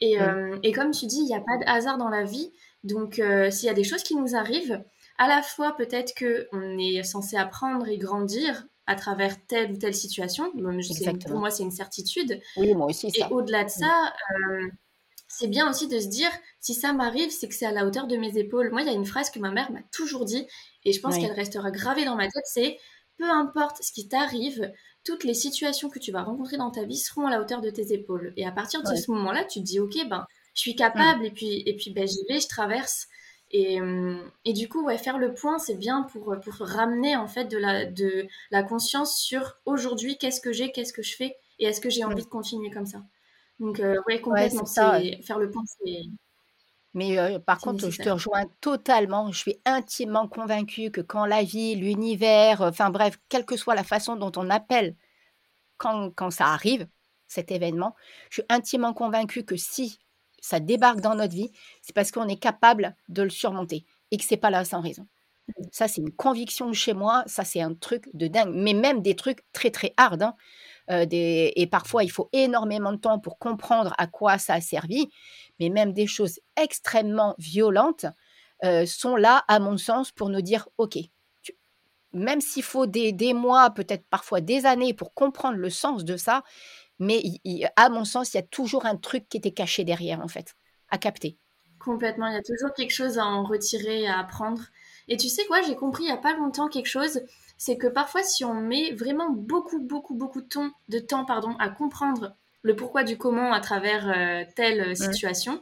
[0.00, 2.52] Et, euh, et, comme tu dis, il n'y a pas de hasard dans la vie.
[2.84, 4.82] Donc, euh, s'il y a des choses qui nous arrivent,
[5.18, 9.94] à la fois peut-être qu'on est censé apprendre et grandir à travers telle ou telle
[9.94, 10.52] situation.
[10.52, 12.40] pour moi, c'est une certitude.
[12.56, 13.08] Oui, moi aussi.
[13.14, 14.12] Et au-delà de ça,
[15.28, 18.06] c'est bien aussi de se dire, si ça m'arrive, c'est que c'est à la hauteur
[18.06, 18.70] de mes épaules.
[18.70, 20.46] Moi, il y a une phrase que ma mère m'a toujours dit,
[20.84, 22.78] et je pense qu'elle restera gravée dans ma tête, c'est,
[23.18, 24.70] peu importe ce qui t'arrive,
[25.04, 27.70] toutes les situations que tu vas rencontrer dans ta vie seront à la hauteur de
[27.70, 28.32] tes épaules.
[28.36, 31.30] Et à partir de ce moment-là, tu te dis, ok, ben, je suis capable, et
[31.30, 33.08] puis, et puis ben, j'y vais, je traverse.
[33.50, 37.28] Et, hum, et, du coup, ouais, faire le point, c'est bien pour, pour ramener en
[37.28, 41.36] fait de la, de la conscience sur aujourd'hui, qu'est-ce que j'ai, qu'est-ce que je fais,
[41.58, 43.02] et est-ce que j'ai envie de continuer comme ça.
[43.60, 44.66] Donc, euh, ouais, complètement.
[44.66, 45.00] ça.
[45.22, 46.02] Faire le point, c'est.
[46.94, 49.30] Mais euh, par contre, je te rejoins totalement.
[49.32, 53.74] Je suis intimement convaincue que quand la vie, l'univers, euh, enfin bref, quelle que soit
[53.74, 54.94] la façon dont on appelle
[55.76, 56.86] quand, quand ça arrive,
[57.26, 57.96] cet événement,
[58.30, 59.98] je suis intimement convaincue que si
[60.44, 64.24] ça débarque dans notre vie, c'est parce qu'on est capable de le surmonter et que
[64.24, 65.06] c'est pas là sans raison.
[65.72, 67.22] Ça, c'est une conviction chez moi.
[67.26, 68.52] Ça, c'est un truc de dingue.
[68.54, 70.22] Mais même des trucs très, très hard.
[70.22, 70.34] Hein.
[70.90, 75.08] Euh, et parfois, il faut énormément de temps pour comprendre à quoi ça a servi.
[75.60, 78.06] Mais même des choses extrêmement violentes
[78.64, 80.98] euh, sont là, à mon sens, pour nous dire, OK,
[82.12, 86.42] même s'il faut des, mois, peut-être parfois des années pour comprendre le sens de ça,
[86.98, 87.22] mais
[87.76, 90.54] à mon sens, il y a toujours un truc qui était caché derrière, en fait,
[90.90, 91.38] à capter.
[91.78, 94.62] Complètement, il y a toujours quelque chose à en retirer, à apprendre.
[95.08, 97.20] Et tu sais quoi, j'ai compris il n'y a pas longtemps quelque chose,
[97.58, 101.54] c'est que parfois si on met vraiment beaucoup, beaucoup, beaucoup de temps, de temps pardon,
[101.58, 105.60] à comprendre le pourquoi du comment à travers euh, telle situation,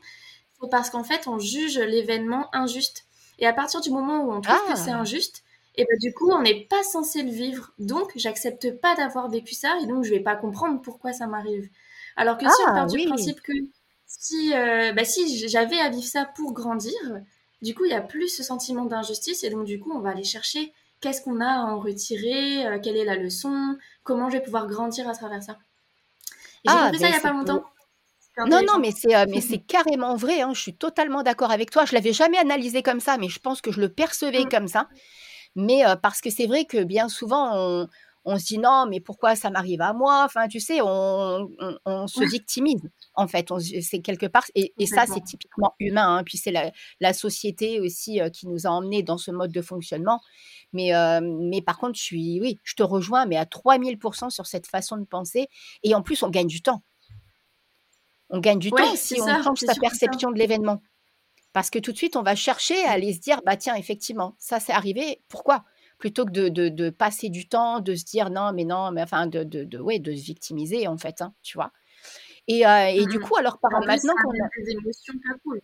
[0.61, 3.05] c'est parce qu'en fait on juge l'événement injuste.
[3.41, 5.01] Et à partir du moment où on trouve que c'est ah!
[5.01, 5.43] injuste,
[5.75, 7.73] et ben du coup on n'est pas censé le vivre.
[7.79, 11.69] Donc j'accepte pas d'avoir vécu ça et donc je vais pas comprendre pourquoi ça m'arrive.
[12.17, 13.53] Alors que si on ah, part du principe que
[14.07, 16.93] si, euh, bah, si j'avais à vivre ça pour grandir,
[17.63, 20.11] du coup, il y a plus ce sentiment d'injustice et donc du coup, on va
[20.11, 24.37] aller chercher qu'est-ce qu'on a à en retirer, euh, quelle est la leçon, comment je
[24.37, 25.59] vais pouvoir grandir à travers ça.
[26.65, 27.65] J'ai ah, ça il n'y a pas longtemps.
[28.47, 30.41] Non, non, mais c'est euh, mais c'est carrément vrai.
[30.41, 31.85] Hein, je suis totalement d'accord avec toi.
[31.85, 34.49] Je l'avais jamais analysé comme ça, mais je pense que je le percevais mm.
[34.49, 34.89] comme ça.
[35.55, 37.89] Mais euh, parce que c'est vrai que bien souvent, on,
[38.25, 40.23] on se dit non, mais pourquoi ça m'arrive à moi?
[40.25, 41.49] Enfin, tu sais, on,
[42.07, 43.49] se victimise, en fait.
[43.81, 46.19] C'est quelque part, et, ça, c'est typiquement humain.
[46.19, 46.53] Hein, puis c'est
[47.01, 50.21] la, société aussi euh, qui nous a emmenés dans ce mode de fonctionnement.
[50.73, 54.47] Mais, euh, mais par contre, je suis, oui, je te rejoins, mais à 3000% sur
[54.47, 55.49] cette façon de penser.
[55.83, 56.83] Et en plus, on gagne du temps.
[58.31, 60.81] On gagne du temps si on change sa perception de l'événement.
[61.53, 64.35] Parce que tout de suite, on va chercher à aller se dire, bah tiens, effectivement,
[64.39, 65.21] ça c'est arrivé.
[65.29, 65.65] Pourquoi?
[65.99, 69.45] Plutôt que de, passer du temps, de se dire non, mais non, mais enfin, de,
[69.45, 71.73] de, de, ouais, de se victimiser, en fait, hein, tu vois?
[72.49, 73.23] Et, euh, et du mmh.
[73.23, 74.49] coup, alors, par maintenant qu'on a.
[74.59, 75.61] des émotions pas cool.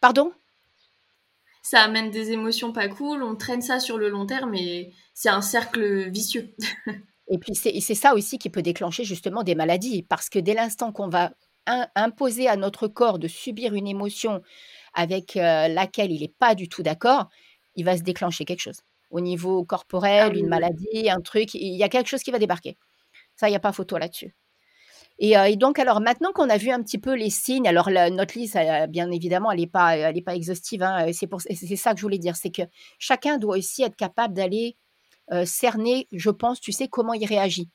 [0.00, 0.32] Pardon?
[1.62, 5.28] Ça amène des émotions pas cool, on traîne ça sur le long terme et c'est
[5.28, 6.54] un cercle vicieux.
[7.28, 10.90] et puis, c'est ça aussi qui peut déclencher justement des maladies, parce que dès l'instant
[10.90, 11.32] qu'on va
[11.66, 14.42] imposer à notre corps de subir une émotion
[14.94, 17.28] avec euh, laquelle il n'est pas du tout d'accord,
[17.76, 21.76] il va se déclencher quelque chose au niveau corporel, ah une maladie, un truc, il
[21.76, 22.78] y a quelque chose qui va débarquer.
[23.34, 24.34] Ça, il n'y a pas photo là-dessus.
[25.22, 28.38] Euh, et, donc, alors maintenant qu'on a vu un petit peu les signes, alors notre
[28.38, 28.56] liste,
[28.88, 30.82] bien évidemment, elle n'est pas, elle pas exhaustive.
[30.82, 32.62] Hein, c'est, c'est ça que je voulais dire, c'est que
[32.98, 34.76] chacun doit aussi être capable d'aller
[35.32, 37.68] euh, cerner, je pense, tu sais, comment il réagit.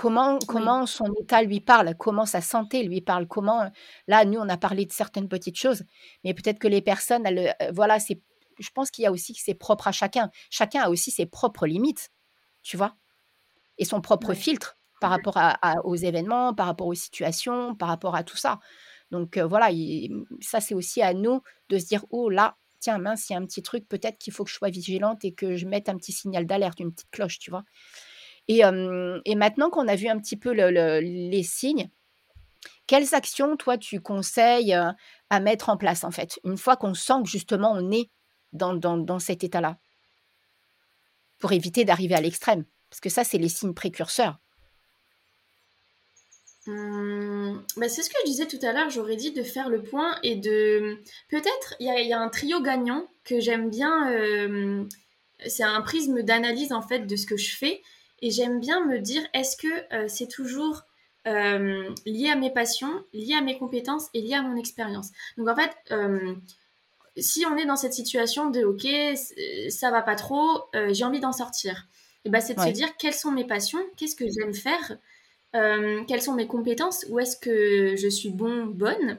[0.00, 3.70] Comment, comment son état lui parle, comment sa santé lui parle, comment,
[4.06, 5.82] là, nous, on a parlé de certaines petites choses,
[6.24, 8.22] mais peut-être que les personnes, elles, euh, voilà, c'est
[8.58, 10.30] je pense qu'il y a aussi que c'est propre à chacun.
[10.48, 12.12] Chacun a aussi ses propres limites,
[12.62, 12.96] tu vois,
[13.76, 18.16] et son propre filtre par rapport à, aux événements, par rapport aux situations, par rapport
[18.16, 18.58] à tout ça.
[19.10, 19.68] Donc euh, voilà,
[20.40, 23.38] ça c'est aussi à nous de se dire, oh là, tiens, mince, il y a
[23.38, 25.98] un petit truc, peut-être qu'il faut que je sois vigilante et que je mette un
[25.98, 27.64] petit signal d'alerte, une petite cloche, tu vois?
[28.52, 31.88] Et, maintenant qu'on a vu un petit peu les signes,
[32.88, 34.76] quelles actions, toi, tu conseilles
[35.30, 38.10] à mettre en place, en fait, une fois qu'on sent que justement on est
[38.52, 39.78] dans, cet état-là?
[41.38, 44.40] Pour éviter d'arriver à l'extrême Parce que ça, c'est les signes précurseurs.
[46.66, 50.18] Hum, c'est ce que je disais tout à l'heure, j'aurais dit de faire le point
[50.24, 51.00] et de...
[51.28, 54.12] Peut-être, il y, a un trio gagnant que j'aime bien,
[55.46, 57.80] c'est un prisme d'analyse en fait de ce que je fais,
[58.22, 60.82] et j'aime bien me dire, est-ce que euh, c'est toujours
[61.26, 65.10] euh, lié à mes passions, lié à mes compétences et lié à mon expérience?
[65.36, 65.72] Donc en fait,
[67.16, 71.20] si on est dans cette situation de ok, ça va pas trop, euh, j'ai envie
[71.20, 71.86] d'en sortir,
[72.24, 74.98] et ben c'est de se dire quelles sont mes passions, qu'est-ce que j'aime faire,
[75.56, 79.18] euh, quelles sont mes compétences, où est-ce que je suis bon, bonne,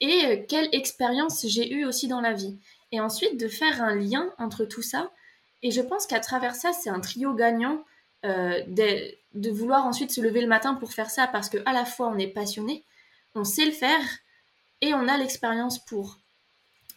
[0.00, 2.56] et euh, quelle expérience j'ai eue aussi dans la vie?
[2.90, 5.10] Et ensuite de faire un lien entre tout ça.
[5.62, 7.82] Et je pense qu'à travers ça, c'est un trio gagnant
[8.24, 11.84] de, de, vouloir ensuite se lever le matin pour faire ça parce que à la
[11.84, 12.84] fois on est passionné,
[13.34, 14.00] on sait le faire
[14.80, 16.18] et on a l'expérience pour.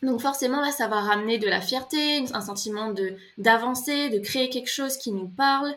[0.04, 4.50] Donc forcément, là, ça va ramener de la fierté, un sentiment de d'avancer, de créer
[4.50, 5.74] quelque chose qui nous parle.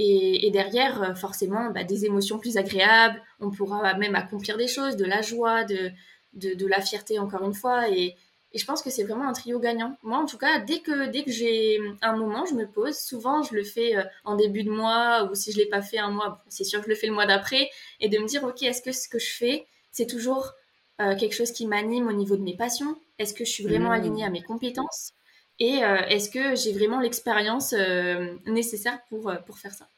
[0.00, 3.20] Et, derrière, euh, forcément, bah, des émotions plus agréables.
[3.40, 5.90] On pourra même accomplir des choses, de la joie, de,
[6.34, 7.88] de, la fierté, encore une fois.
[7.90, 8.14] Et,
[8.54, 9.96] je pense que c'est vraiment un trio gagnant.
[10.02, 12.96] Moi, en tout cas, dès que, dès que j'ai un moment, je me pose.
[12.96, 15.82] Souvent, je le fais euh, en début de mois, ou si je ne l'ai pas
[15.82, 17.70] fait un mois, c'est sûr que je le fais le mois d'après.
[18.00, 20.54] Et de me dire, OK, est-ce que ce que je fais, c'est toujours
[21.00, 22.96] euh, quelque chose qui m'anime au niveau de mes passions?
[23.18, 25.12] Est-ce que je suis vraiment alignée à mes compétences?
[25.58, 29.88] Et euh, est-ce que j'ai vraiment l'expérience euh, nécessaire pour, pour faire ça?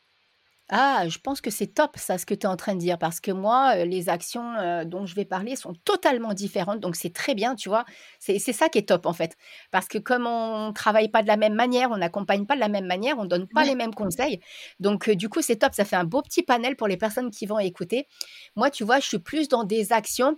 [0.72, 2.96] Ah, je pense que c'est top ça, ce que tu es en train de dire,
[2.96, 6.94] parce que moi, euh, les actions euh, dont je vais parler sont totalement différentes, donc
[6.94, 7.84] c'est très bien, tu vois.
[8.20, 9.36] C'est c'est ça qui est top en fait,
[9.72, 12.68] parce que comme on travaille pas de la même manière, on n'accompagne pas de la
[12.68, 14.40] même manière, on donne pas les mêmes conseils,
[14.78, 17.32] donc euh, du coup c'est top, ça fait un beau petit panel pour les personnes
[17.32, 18.06] qui vont écouter.
[18.54, 20.36] Moi, tu vois, je suis plus dans des actions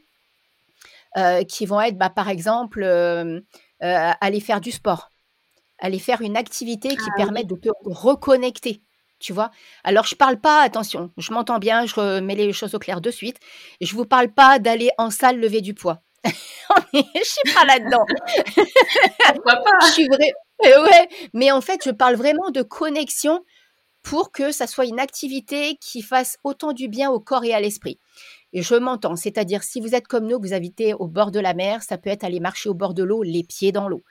[1.47, 2.83] qui vont être, bah, par exemple,
[3.81, 5.11] aller faire du sport,
[5.79, 8.83] aller faire une activité qui Ah permet de te reconnecter
[9.23, 9.51] tu vois?
[9.85, 13.11] Alors je parle pas attention, je m'entends bien, je remets les choses au clair de
[13.11, 13.39] suite.
[13.81, 16.03] Je vous parle pas d'aller en salle lever du poids.
[16.95, 18.05] Je suis pas là-dedans.
[19.35, 19.87] Pourquoi pas?
[19.87, 20.33] Je suis vrai
[20.65, 23.45] ouais, mais en fait, je parle vraiment de connexion
[24.03, 27.61] pour que ça soit une activité qui fasse autant du bien au corps et à
[27.61, 27.99] l'esprit.
[28.53, 31.41] Et je m'entends, c'est-à-dire si vous êtes comme nous, que vous habitez au bord de
[31.41, 34.03] la mer, ça peut être aller marcher au bord de l'eau, les pieds dans l'eau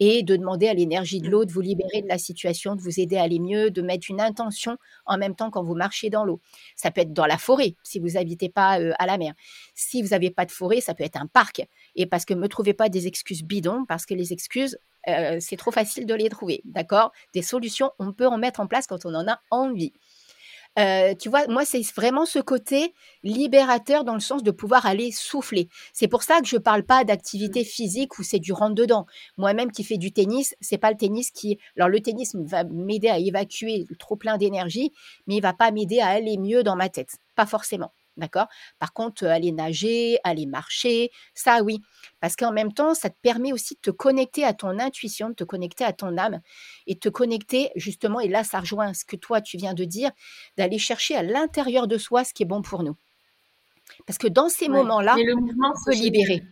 [0.00, 1.30] et de demander à l'énergie de Mmh.
[1.30, 4.10] l'eau de vous libérer de la situation, de vous aider à aller mieux, de mettre
[4.10, 6.40] une intention en même temps quand vous marchez dans l'eau.
[6.76, 9.34] Ça peut être dans la forêt, si vous n'habitez pas euh, à la mer.
[9.74, 11.66] Si vous n'avez pas de forêt, ça peut être un parc.
[11.94, 14.78] Et parce que me trouvez pas des excuses bidons, parce que les excuses,
[15.08, 17.12] euh, c'est trop facile de les trouver, d'accord?
[17.34, 19.92] Des solutions, on peut en mettre en place quand on en a envie.
[20.78, 25.10] Euh, tu vois, moi, c'est vraiment ce côté libérateur dans le sens de pouvoir aller
[25.10, 25.68] souffler.
[25.94, 29.06] C'est pour ça que je parle pas d'activité physique où c'est du rentre-dedans.
[29.38, 31.58] Moi-même qui fais du tennis, c'est pas le tennis qui.
[31.76, 34.92] Alors, le tennis va m'aider à évacuer le trop plein d'énergie,
[35.26, 37.16] mais il va pas m'aider à aller mieux dans ma tête.
[37.34, 37.92] Pas forcément.
[38.16, 38.46] D'accord?
[38.78, 41.80] Par contre, aller nager, aller marcher, ça oui.
[42.20, 45.34] Parce qu'en même temps, ça te permet aussi de te connecter à ton intuition, de
[45.34, 46.40] te connecter à ton âme
[46.86, 49.84] et de te connecter justement, et là, ça rejoint ce que toi, tu viens de
[49.84, 50.10] dire,
[50.56, 52.96] d'aller chercher à l'intérieur de soi ce qui est bon pour nous.
[54.06, 54.78] Parce que dans ces Ouais.
[54.78, 56.42] moments-là, le mouvement, on peut libérer.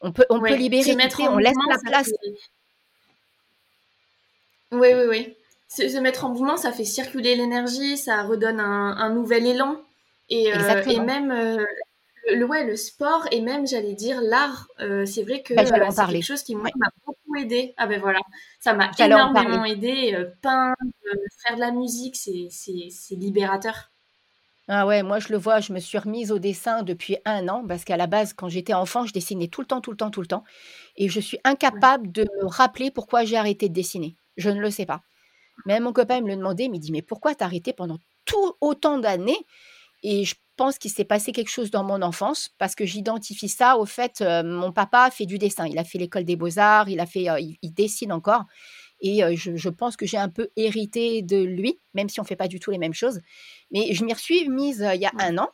[0.00, 2.06] On peut, on peut libérer, mettre on laisse la place.
[2.06, 2.32] fait
[4.72, 5.36] Oui, oui, oui.
[5.68, 9.76] Se, se mettre en mouvement, ça fait circuler l'énergie, ça redonne un, un nouvel élan.
[10.30, 11.64] Et, euh, et même euh,
[12.30, 16.06] le, ouais, le sport et même, j'allais dire, l'art, euh, c'est vrai que en c'est
[16.06, 17.74] quelque chose qui, Ouais, m'a beaucoup aidé.
[17.76, 18.20] Ah ben voilà,
[18.60, 20.26] ça m'a énormément aidé.
[20.42, 20.76] Peindre,
[21.46, 23.90] faire de la musique, c'est, libérateur.
[24.70, 27.64] Ah ouais, moi je le vois, je me suis remise au dessin depuis un an
[27.66, 30.10] parce qu'à la base, quand j'étais enfant, je dessinais tout le temps, tout le temps,
[30.10, 30.44] tout le temps.
[30.96, 34.14] Et je suis incapable de me rappeler pourquoi j'ai arrêté de dessiner.
[34.36, 35.00] Je ne le sais pas.
[35.64, 38.54] Même mon copain me le demandait, il me dit, mais pourquoi t'as arrêté pendant tout
[38.60, 39.38] autant d'années?
[40.02, 43.78] Et je pense qu'il s'est passé quelque chose dans mon enfance parce que j'identifie ça
[43.78, 45.66] au fait, euh, mon papa fait du dessin.
[45.66, 48.44] Il a fait l'école des beaux-arts, il a fait, euh, il, il dessine encore.
[49.00, 52.24] Et euh, je, je pense que j'ai un peu hérité de lui, même si on
[52.24, 53.20] fait pas du tout les mêmes choses.
[53.70, 55.48] Mais je m'y suis mise il y a un an.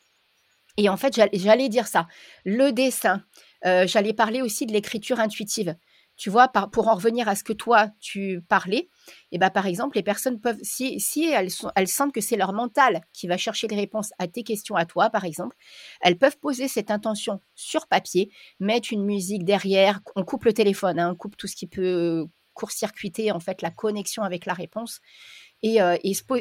[0.76, 2.09] Et en fait, j'allais dire ça.
[2.44, 3.22] Le dessin,
[3.62, 5.76] j'allais parler aussi de l'écriture intuitive.
[6.16, 8.88] Tu vois, pour en revenir à ce que toi, tu parlais,
[9.33, 13.27] et ben, par exemple, les personnes peuvent, si, elles, sentent que c'est leur mental qui
[13.27, 15.57] va chercher les réponses à tes questions à toi, par exemple,
[16.00, 21.00] elles peuvent poser cette intention sur papier, mettre une musique derrière, on coupe le téléphone,
[21.00, 25.00] hein, on coupe tout ce qui peut court-circuiter en fait la connexion avec la réponse,
[25.62, 25.96] et, euh,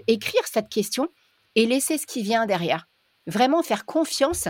[0.07, 1.09] écrire cette question
[1.55, 2.87] et laisser ce qui vient derrière.
[3.25, 4.47] Vraiment faire confiance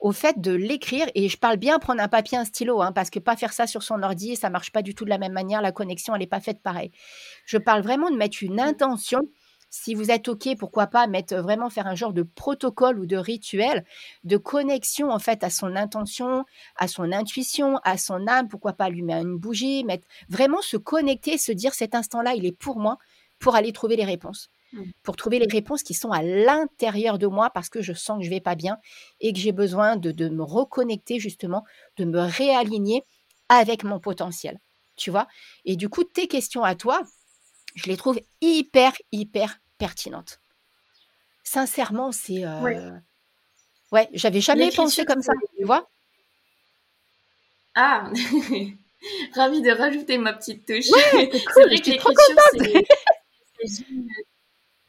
[0.00, 1.06] au fait de l'écrire.
[1.14, 3.66] Et je parle bien prendre un papier, un stylo, hein, parce que pas faire ça
[3.66, 5.62] sur son ordi, ça marche pas du tout de la même manière.
[5.62, 6.90] La connexion, elle n'est pas faite pareil.
[7.44, 9.20] Je parle vraiment de mettre une intention.
[9.70, 13.18] Si vous êtes OK, pourquoi pas mettre vraiment faire un genre de protocole ou de
[13.18, 13.84] rituel
[14.24, 18.86] de connexion en fait à son intention, à son intuition, à son âme, pourquoi pas
[18.86, 22.96] allumer une bougie, mettre vraiment se connecter, se dire cet instant-là, il est pour moi
[23.38, 24.48] pour aller trouver les réponses.
[25.02, 28.24] Pour trouver les réponses qui sont à l'intérieur de moi parce que je sens que
[28.24, 28.78] je vais pas bien
[29.20, 31.64] et que j'ai besoin de, de me reconnecter justement,
[31.96, 33.04] de me réaligner
[33.48, 34.60] avec mon potentiel.
[34.96, 35.28] Tu vois?
[35.64, 37.02] Et du coup, tes questions à toi,
[37.76, 40.40] je les trouve hyper, hyper pertinentes.
[41.42, 42.44] Sincèrement, c'est...
[42.44, 42.78] euh, Ouais.
[43.92, 45.88] Ouais, j'avais jamais pensé comme ça, tu vois?
[47.74, 48.10] Ah,
[49.34, 50.90] ravie de rajouter ma petite touche.
[50.90, 52.84] Ouais, c'est cool, vrai que l'écriture, c'est
[53.60, 54.24] c'est génial.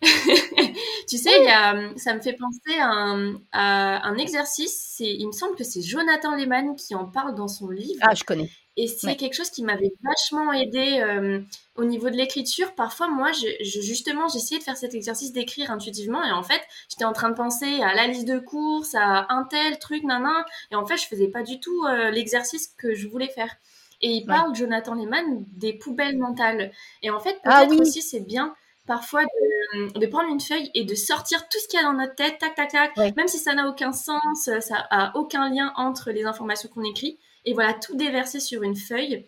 [1.08, 4.94] tu sais, il y a, ça me fait penser à un, à un exercice.
[4.98, 8.00] C'est, il me semble que c'est Jonathan Lehman qui en parle dans son livre.
[8.02, 8.50] Ah, je connais.
[8.78, 9.16] Et c'est Ouais.
[9.18, 11.42] quelque chose qui m'avait vachement aidé euh,
[11.76, 12.74] au niveau de l'écriture.
[12.76, 16.24] Parfois, moi, je, je- justement, j'essayais de faire cet exercice d'écrire intuitivement.
[16.24, 19.44] Et en fait, j'étais en train de penser à la liste de courses, à un
[19.44, 20.46] tel truc, nanan.
[20.72, 23.54] Et en fait, je faisais pas du tout euh, l'exercice que je voulais faire.
[24.02, 24.28] Et il Ouais.
[24.28, 26.72] parle, Jonathan Lehman, des poubelles mentales.
[27.04, 27.82] Et en fait, Ah peut-être oui.
[27.82, 28.56] aussi, c'est bien
[28.89, 31.93] parfois de, de prendre une feuille et de sortir tout ce qu'il y a dans
[31.93, 33.13] notre tête, tac, tac, tac, Ouais.
[33.15, 36.84] même si ça n'a aucun sens, euh, ça a aucun lien entre les informations qu'on
[36.84, 39.25] écrit, et voilà, tout déverser sur une feuille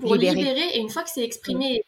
[0.00, 0.36] pour Libérer.
[0.36, 1.84] libérer, et une fois que c'est exprimé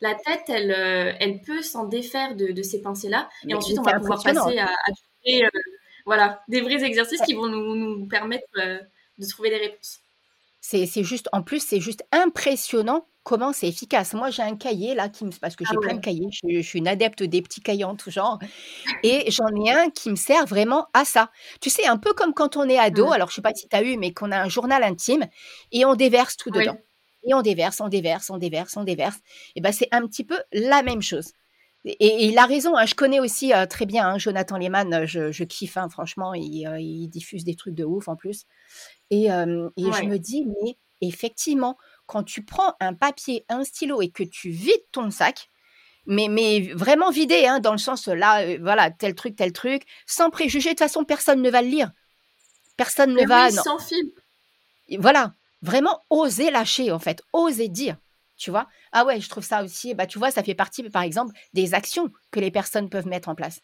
[0.00, 0.70] la tête, elle,
[1.18, 3.28] elle peut s'en défaire de, ces pensées-là.
[3.48, 5.48] Et ensuite, on va pouvoir passer à, à
[6.04, 10.00] voilà, des vrais exercices qui vont nous, nous permettre de trouver des réponses.
[10.60, 14.14] C'est juste, en plus, c'est juste impressionnant comment c'est efficace?
[14.14, 16.60] Moi, j'ai un cahier là, qui me, parce que ah j'ai plein de cahiers, je,
[16.60, 18.38] suis une adepte des petits cahiers en tout genre,
[19.02, 21.30] et j'en ai un qui me sert vraiment à ça.
[21.60, 23.74] Tu sais, un peu comme quand on est ado, alors je sais pas si tu
[23.74, 25.26] as eu, mais qu'on a un journal intime,
[25.72, 26.76] et on déverse tout dedans.
[27.26, 29.16] Et on déverse, on déverse, on déverse, on déverse.
[29.56, 31.32] Et ben c'est un petit peu la même chose.
[31.86, 35.44] Et, il a raison, hein, je connais aussi euh, très bien hein, Jonathan Lehman, je,
[35.44, 38.46] kiffe, hein, franchement, euh, il, diffuse des trucs de ouf en plus.
[39.10, 41.76] Et, je me dis, mais effectivement,
[42.06, 45.48] quand tu prends un papier, un stylo et que tu vides ton sac,
[46.06, 50.30] mais, mais vraiment vidé, hein, dans le sens là, voilà, tel truc, tel truc, sans
[50.30, 51.90] préjugés, de toute façon, personne ne va le lire.
[52.76, 53.50] Personne ne va.
[53.50, 54.12] sans fil.
[54.98, 57.96] Voilà, vraiment oser lâcher, en fait, oser dire.
[58.36, 61.02] Tu vois Ah ouais, je trouve ça aussi, bah, tu vois, ça fait partie, par
[61.02, 63.60] exemple, des actions que les personnes peuvent mettre en place.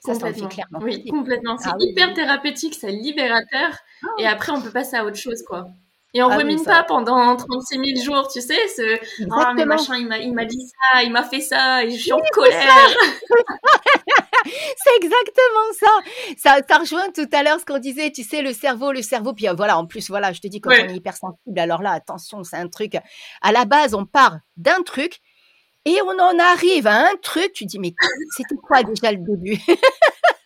[0.00, 0.48] Ça, complètement.
[0.48, 0.78] clairement.
[0.80, 1.58] Oui, complètement.
[1.58, 3.76] C'est ah hyper thérapeutique, c'est libérateur.
[4.18, 4.32] Et ah.
[4.32, 5.68] après, on peut passer à autre chose, quoi.
[6.12, 8.98] Et on ah rumine pas pendant 36 000 jours, tu sais, ce
[9.30, 12.20] «Ah, mais machin, il m'a dit ça, il m'a fait ça, et je suis en
[12.32, 12.88] colère!»
[14.44, 15.86] C'est exactement ça.
[16.36, 16.60] ça.
[16.66, 19.34] Ça rejoint tout à l'heure ce qu'on disait, tu sais, le cerveau, le cerveau.
[19.34, 21.92] Puis euh, voilà, en plus, voilà, je te dis, quand on est hypersensible, alors là,
[21.92, 22.96] attention, c'est un truc.
[23.42, 25.20] À la base, on part d'un truc
[25.84, 27.94] et on en arrive à un truc, tu dis, mais
[28.36, 29.60] c'était quoi déjà le début?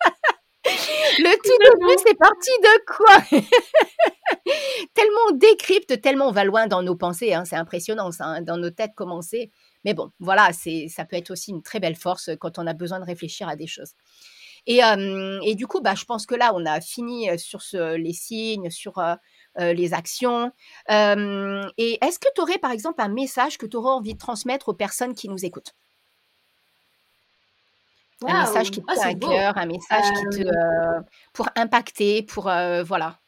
[1.19, 3.41] Le tout début, c'est parti de quoi?
[4.95, 8.43] Tellement on décrypte, tellement on va loin dans nos pensées, hein, c'est impressionnant ça, hein,
[8.43, 9.51] dans nos têtes commencer.
[9.85, 12.73] Mais bon, voilà, c'est, ça peut être aussi une très belle force quand on a
[12.73, 13.93] besoin de réfléchir à des choses.
[14.67, 14.81] Et,
[15.43, 18.71] et du coup, bah, je pense que là, on a fini sur ce, les signes,
[18.71, 19.15] sur euh,
[19.59, 20.53] les actions.
[20.89, 24.71] et est-ce que tu aurais, par exemple, un message que tu aurais envie de transmettre
[24.71, 25.75] aux personnes qui nous écoutent?
[28.23, 31.01] Un message qui te ah, tient à cœur, un message qui te, euh,
[31.33, 33.21] pour impacter, pour voilà.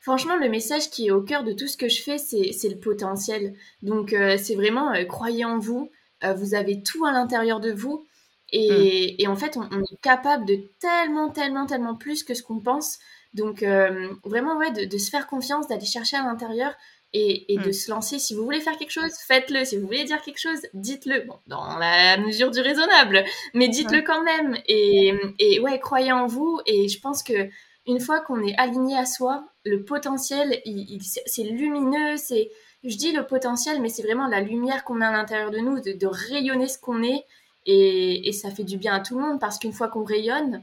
[0.00, 2.78] Franchement, le message qui est au cœur de tout ce que je fais, c'est le
[2.80, 3.54] potentiel.
[3.82, 5.90] Donc, c'est vraiment croyez en vous.
[6.22, 8.06] vous avez tout à l'intérieur de vous.
[8.52, 9.30] Et, mmh.
[9.30, 12.98] en fait, on, est capable de tellement, tellement, tellement plus que ce qu'on pense.
[13.34, 16.74] Donc, euh, vraiment, ouais, de, se faire confiance, d'aller chercher à l'intérieur
[17.12, 17.72] et, de mm.
[17.72, 18.18] se lancer.
[18.18, 19.64] Si vous voulez faire quelque chose, faites-le.
[19.64, 21.26] Si vous voulez dire quelque chose, dites-le.
[21.26, 24.56] Bon, dans la mesure du raisonnable, mais dites-le quand même.
[24.66, 26.60] Et, et, ouais, croyez en vous.
[26.66, 27.48] Et je pense que
[27.86, 32.16] une fois qu'on est aligné à soi, le potentiel, il, c'est lumineux.
[32.16, 32.50] C'est,
[32.84, 35.80] je dis le potentiel, mais c'est vraiment la lumière qu'on a à l'intérieur de nous,
[35.80, 37.24] de, rayonner ce qu'on est.
[37.66, 40.62] Et, et, ça fait du bien à tout le monde parce qu'une fois qu'on rayonne,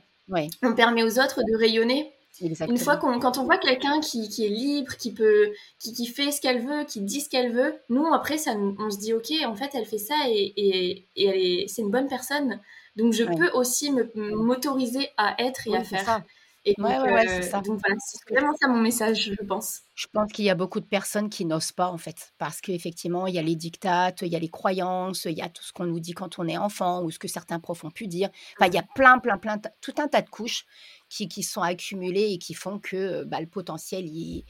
[0.63, 4.45] on permet aux autres de rayonner une fois qu'on, quand on voit quelqu'un qui, qui,
[4.45, 7.75] est libre, qui peut, qui, qui fait ce qu'elle veut, qui dit ce qu'elle veut,
[7.89, 11.25] nous après ça, on se dit ok, en fait elle fait ça et, et, et
[11.25, 12.59] elle est, c'est une bonne personne,
[12.95, 16.23] donc je peux aussi me, m'autoriser à être et à faire.
[16.67, 19.83] Et donc, euh, c'est vraiment ça mon message, je pense.
[19.95, 23.25] Je pense qu'il y a beaucoup de personnes qui n'osent pas, en fait, parce qu'effectivement,
[23.25, 25.71] il y a les dictates, il y a les croyances, il y a tout ce
[25.71, 28.29] qu'on nous dit quand on est enfant, ou ce que certains profs ont pu dire.
[28.57, 30.65] Enfin, il y a plein, plein, plein, tout un tas de couches
[31.09, 34.43] qui, qui sont accumulées et qui font que bah, le potentiel, il,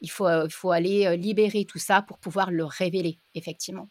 [0.00, 3.88] il, faut, il faut aller libérer tout ça pour pouvoir le révéler, effectivement.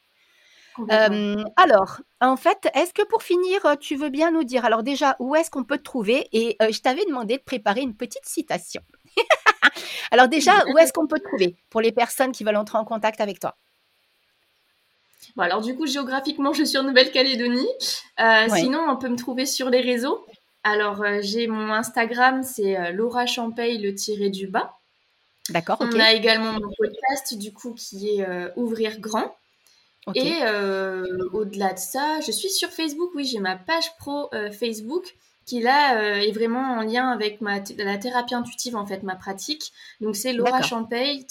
[1.57, 5.35] alors, en fait, est-ce que pour finir, tu veux bien nous dire, alors déjà, où
[5.35, 8.81] est-ce qu'on peut te trouver Et je t'avais demandé de préparer une petite citation.
[10.11, 12.85] alors déjà, où est-ce qu'on peut te trouver pour les personnes qui veulent entrer en
[12.85, 13.55] contact avec toi?
[15.35, 17.67] Bon, alors du coup, géographiquement, je suis en Nouvelle-Calédonie.
[18.19, 20.25] Euh, sinon, on peut me trouver sur les réseaux.
[20.63, 24.77] Alors, euh, j'ai mon Instagram, c'est euh, Laura Champagne, le tiré du bas.
[25.49, 29.35] D'accord, On a également mon podcast, du coup, qui est Ouvrir grand.
[30.15, 30.39] Et
[31.33, 36.21] au-delà de ça, je suis sur Facebook, oui, j'ai ma page pro Facebook qui là
[36.21, 39.73] est vraiment en lien avec ma la thérapie intuitive, en fait, ma pratique.
[39.99, 41.25] Donc, c'est Laura Champagne,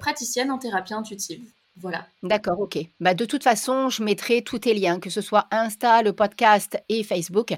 [0.00, 1.40] praticienne en thérapie intuitive.
[1.80, 2.06] Voilà.
[2.22, 2.78] D'accord, ok.
[3.00, 6.78] Bah, de toute façon, je mettrai tous tes liens, que ce soit Insta, le podcast
[6.90, 7.54] et Facebook,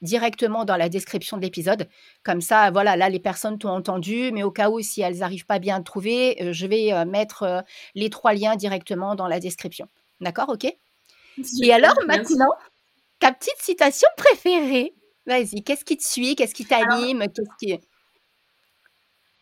[0.00, 1.86] directement dans la description de l'épisode.
[2.22, 5.44] Comme ça, voilà, là, les personnes t'ont entendu, mais au cas où, si elles n'arrivent
[5.44, 7.60] pas bien à trouver, euh, je vais euh, mettre euh,
[7.94, 9.88] les trois liens directement dans la description.
[10.20, 10.64] D'accord, ok?
[10.64, 12.52] Et alors, maintenant,
[13.18, 14.94] ta petite citation préférée?
[15.26, 16.34] Vas-y, qu'est-ce qui te suit?
[16.34, 17.26] Qu'est-ce qui t'anime?
[17.34, 17.78] Qu'est-ce qui...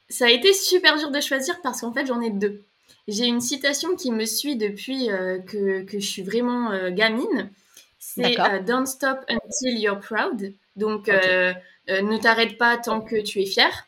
[0.08, 2.64] Ça a été super dur de choisir parce qu'en fait, j'en ai deux.
[3.06, 7.50] J'ai une citation qui me suit depuis euh, que, que, je suis vraiment euh, gamine.
[7.98, 10.52] C'est euh, Don't stop until you're proud.
[10.76, 13.86] Donc, ne t'arrête pas tant que tu es fier.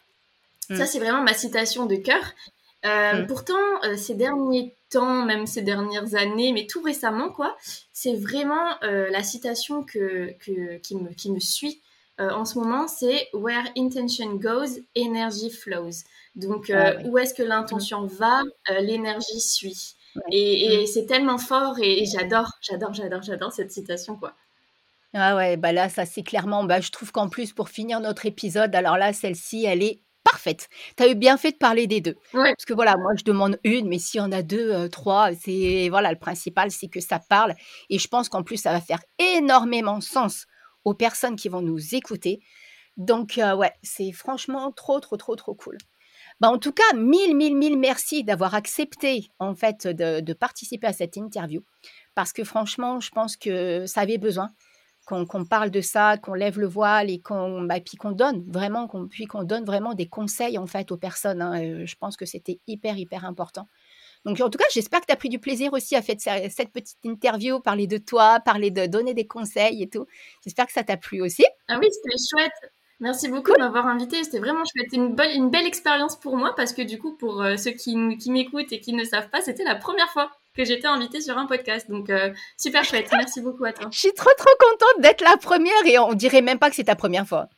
[0.68, 0.86] Ça, hmm.
[0.86, 2.34] c'est vraiment ma citation de cœur.
[2.84, 3.26] Hmm.
[3.26, 3.54] Pourtant,
[3.96, 7.56] ces derniers temps, même ces dernières années, mais tout récemment, quoi.
[7.92, 11.80] C'est vraiment la citation que, que, qui, me, qui me suit
[12.18, 16.04] en ce moment, c'est Where intention goes, energy flows.
[16.34, 18.42] Donc, ah où est-ce que l'intention va,
[18.80, 19.96] l'énergie suit.
[20.30, 20.86] Et, mm.
[20.86, 24.34] c'est tellement fort et, j'adore, j'adore, j'adore, j'adore cette citation, quoi.
[25.14, 28.26] Ah ouais, bah là, ça c'est clairement, bah, je trouve qu'en plus, pour finir notre
[28.26, 30.68] épisode, alors là, celle-ci, elle est parfaite.
[30.96, 32.16] Tu as eu bien fait de parler des deux.
[32.32, 35.30] Parce que voilà, moi, je demande une, mais s'il y en a deux, euh, trois,
[35.34, 37.54] c'est, voilà, le principal, c'est que ça parle.
[37.88, 40.46] Et je pense qu'en plus, ça va faire énormément sens
[40.86, 42.40] aux personnes qui vont nous écouter.
[42.96, 45.76] Donc, euh, ouais, c'est franchement trop, trop, trop, trop cool.
[46.40, 50.92] Bah, en tout cas, mille, mille, mille merci d'avoir accepté en fait de, participer à
[50.92, 51.62] cette interview
[52.14, 54.50] parce que franchement, je pense que ça avait besoin
[55.06, 58.88] qu'on parle de ça, qu'on lève le voile et qu'on bah, puis qu'on donne vraiment,
[58.88, 61.42] qu'on puis qu'on donne vraiment des conseils en fait aux personnes.
[61.42, 61.62] Hein.
[61.62, 63.68] Euh, je pense que c'était hyper hyper important.
[64.26, 66.16] Donc en tout cas, j'espère que tu as pris du plaisir aussi à faire
[66.50, 70.06] cette petite interview, parler de toi, parler de donner des conseils et tout.
[70.42, 71.44] J'espère que ça t'a plu aussi.
[71.68, 72.72] Ah oui, c'était chouette.
[72.98, 74.24] Merci beaucoup de m'avoir invité.
[74.24, 74.92] C'était vraiment chouette.
[74.92, 77.94] Une, belle, une belle expérience pour moi parce que du coup, pour euh, ceux qui,
[78.18, 81.38] qui m'écoutent et qui ne savent pas, c'était la première fois que j'étais invitée sur
[81.38, 81.88] un podcast.
[81.88, 83.08] Donc, euh, super chouette.
[83.12, 83.88] Merci beaucoup à toi.
[83.92, 86.84] Je suis trop, trop contente d'être la première et on dirait même pas que c'est
[86.84, 87.48] ta première fois.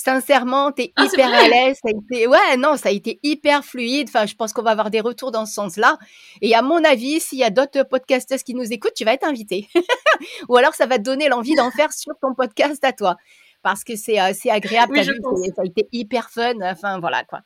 [0.00, 1.78] Sincèrement, tu es ah, hyper à l'aise.
[1.82, 4.08] Ça a été, ouais, non, ça a été hyper fluide.
[4.08, 5.98] Enfin, je pense qu'on va avoir des retours dans ce sens-là.
[6.40, 9.26] Et à mon avis, s'il y a d'autres podcasters qui nous écoutent, tu vas être
[9.26, 9.68] invité.
[10.48, 13.16] Ou alors, ça va te donner l'envie d'en faire sur ton podcast à toi
[13.62, 15.04] parce que c'est assez agréable.
[15.04, 16.54] ça a été hyper fun.
[16.62, 17.40] Enfin, voilà quoi.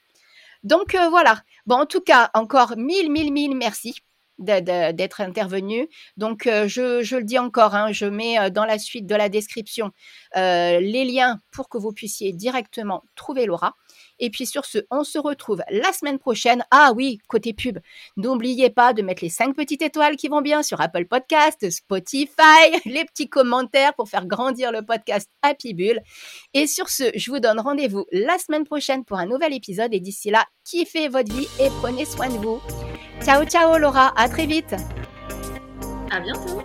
[0.63, 1.41] Donc voilà.
[1.65, 3.95] Bon, en tout cas, encore mille, mille, mille merci
[4.39, 5.89] d'être intervenu.
[6.17, 9.91] Donc, je, le dis encore, hein, je mets dans la suite de la description
[10.35, 13.75] les liens pour que vous puissiez directement trouver Laura.
[14.19, 16.65] Et puis sur ce, on se retrouve la semaine prochaine.
[16.71, 17.79] Ah oui, côté pub,
[18.17, 22.31] n'oubliez pas de mettre les cinq petites étoiles qui vont bien sur Apple Podcast, Spotify,
[22.85, 26.01] les petits commentaires pour faire grandir le podcast Happy Bull.
[26.55, 29.93] Et sur ce, je vous donne rendez-vous la semaine prochaine pour un nouvel épisode.
[29.93, 32.61] Et d'ici là, kiffez votre vie et prenez soin de vous.
[33.25, 34.75] Ciao, ciao Laura, à très vite.
[36.11, 36.63] À bientôt.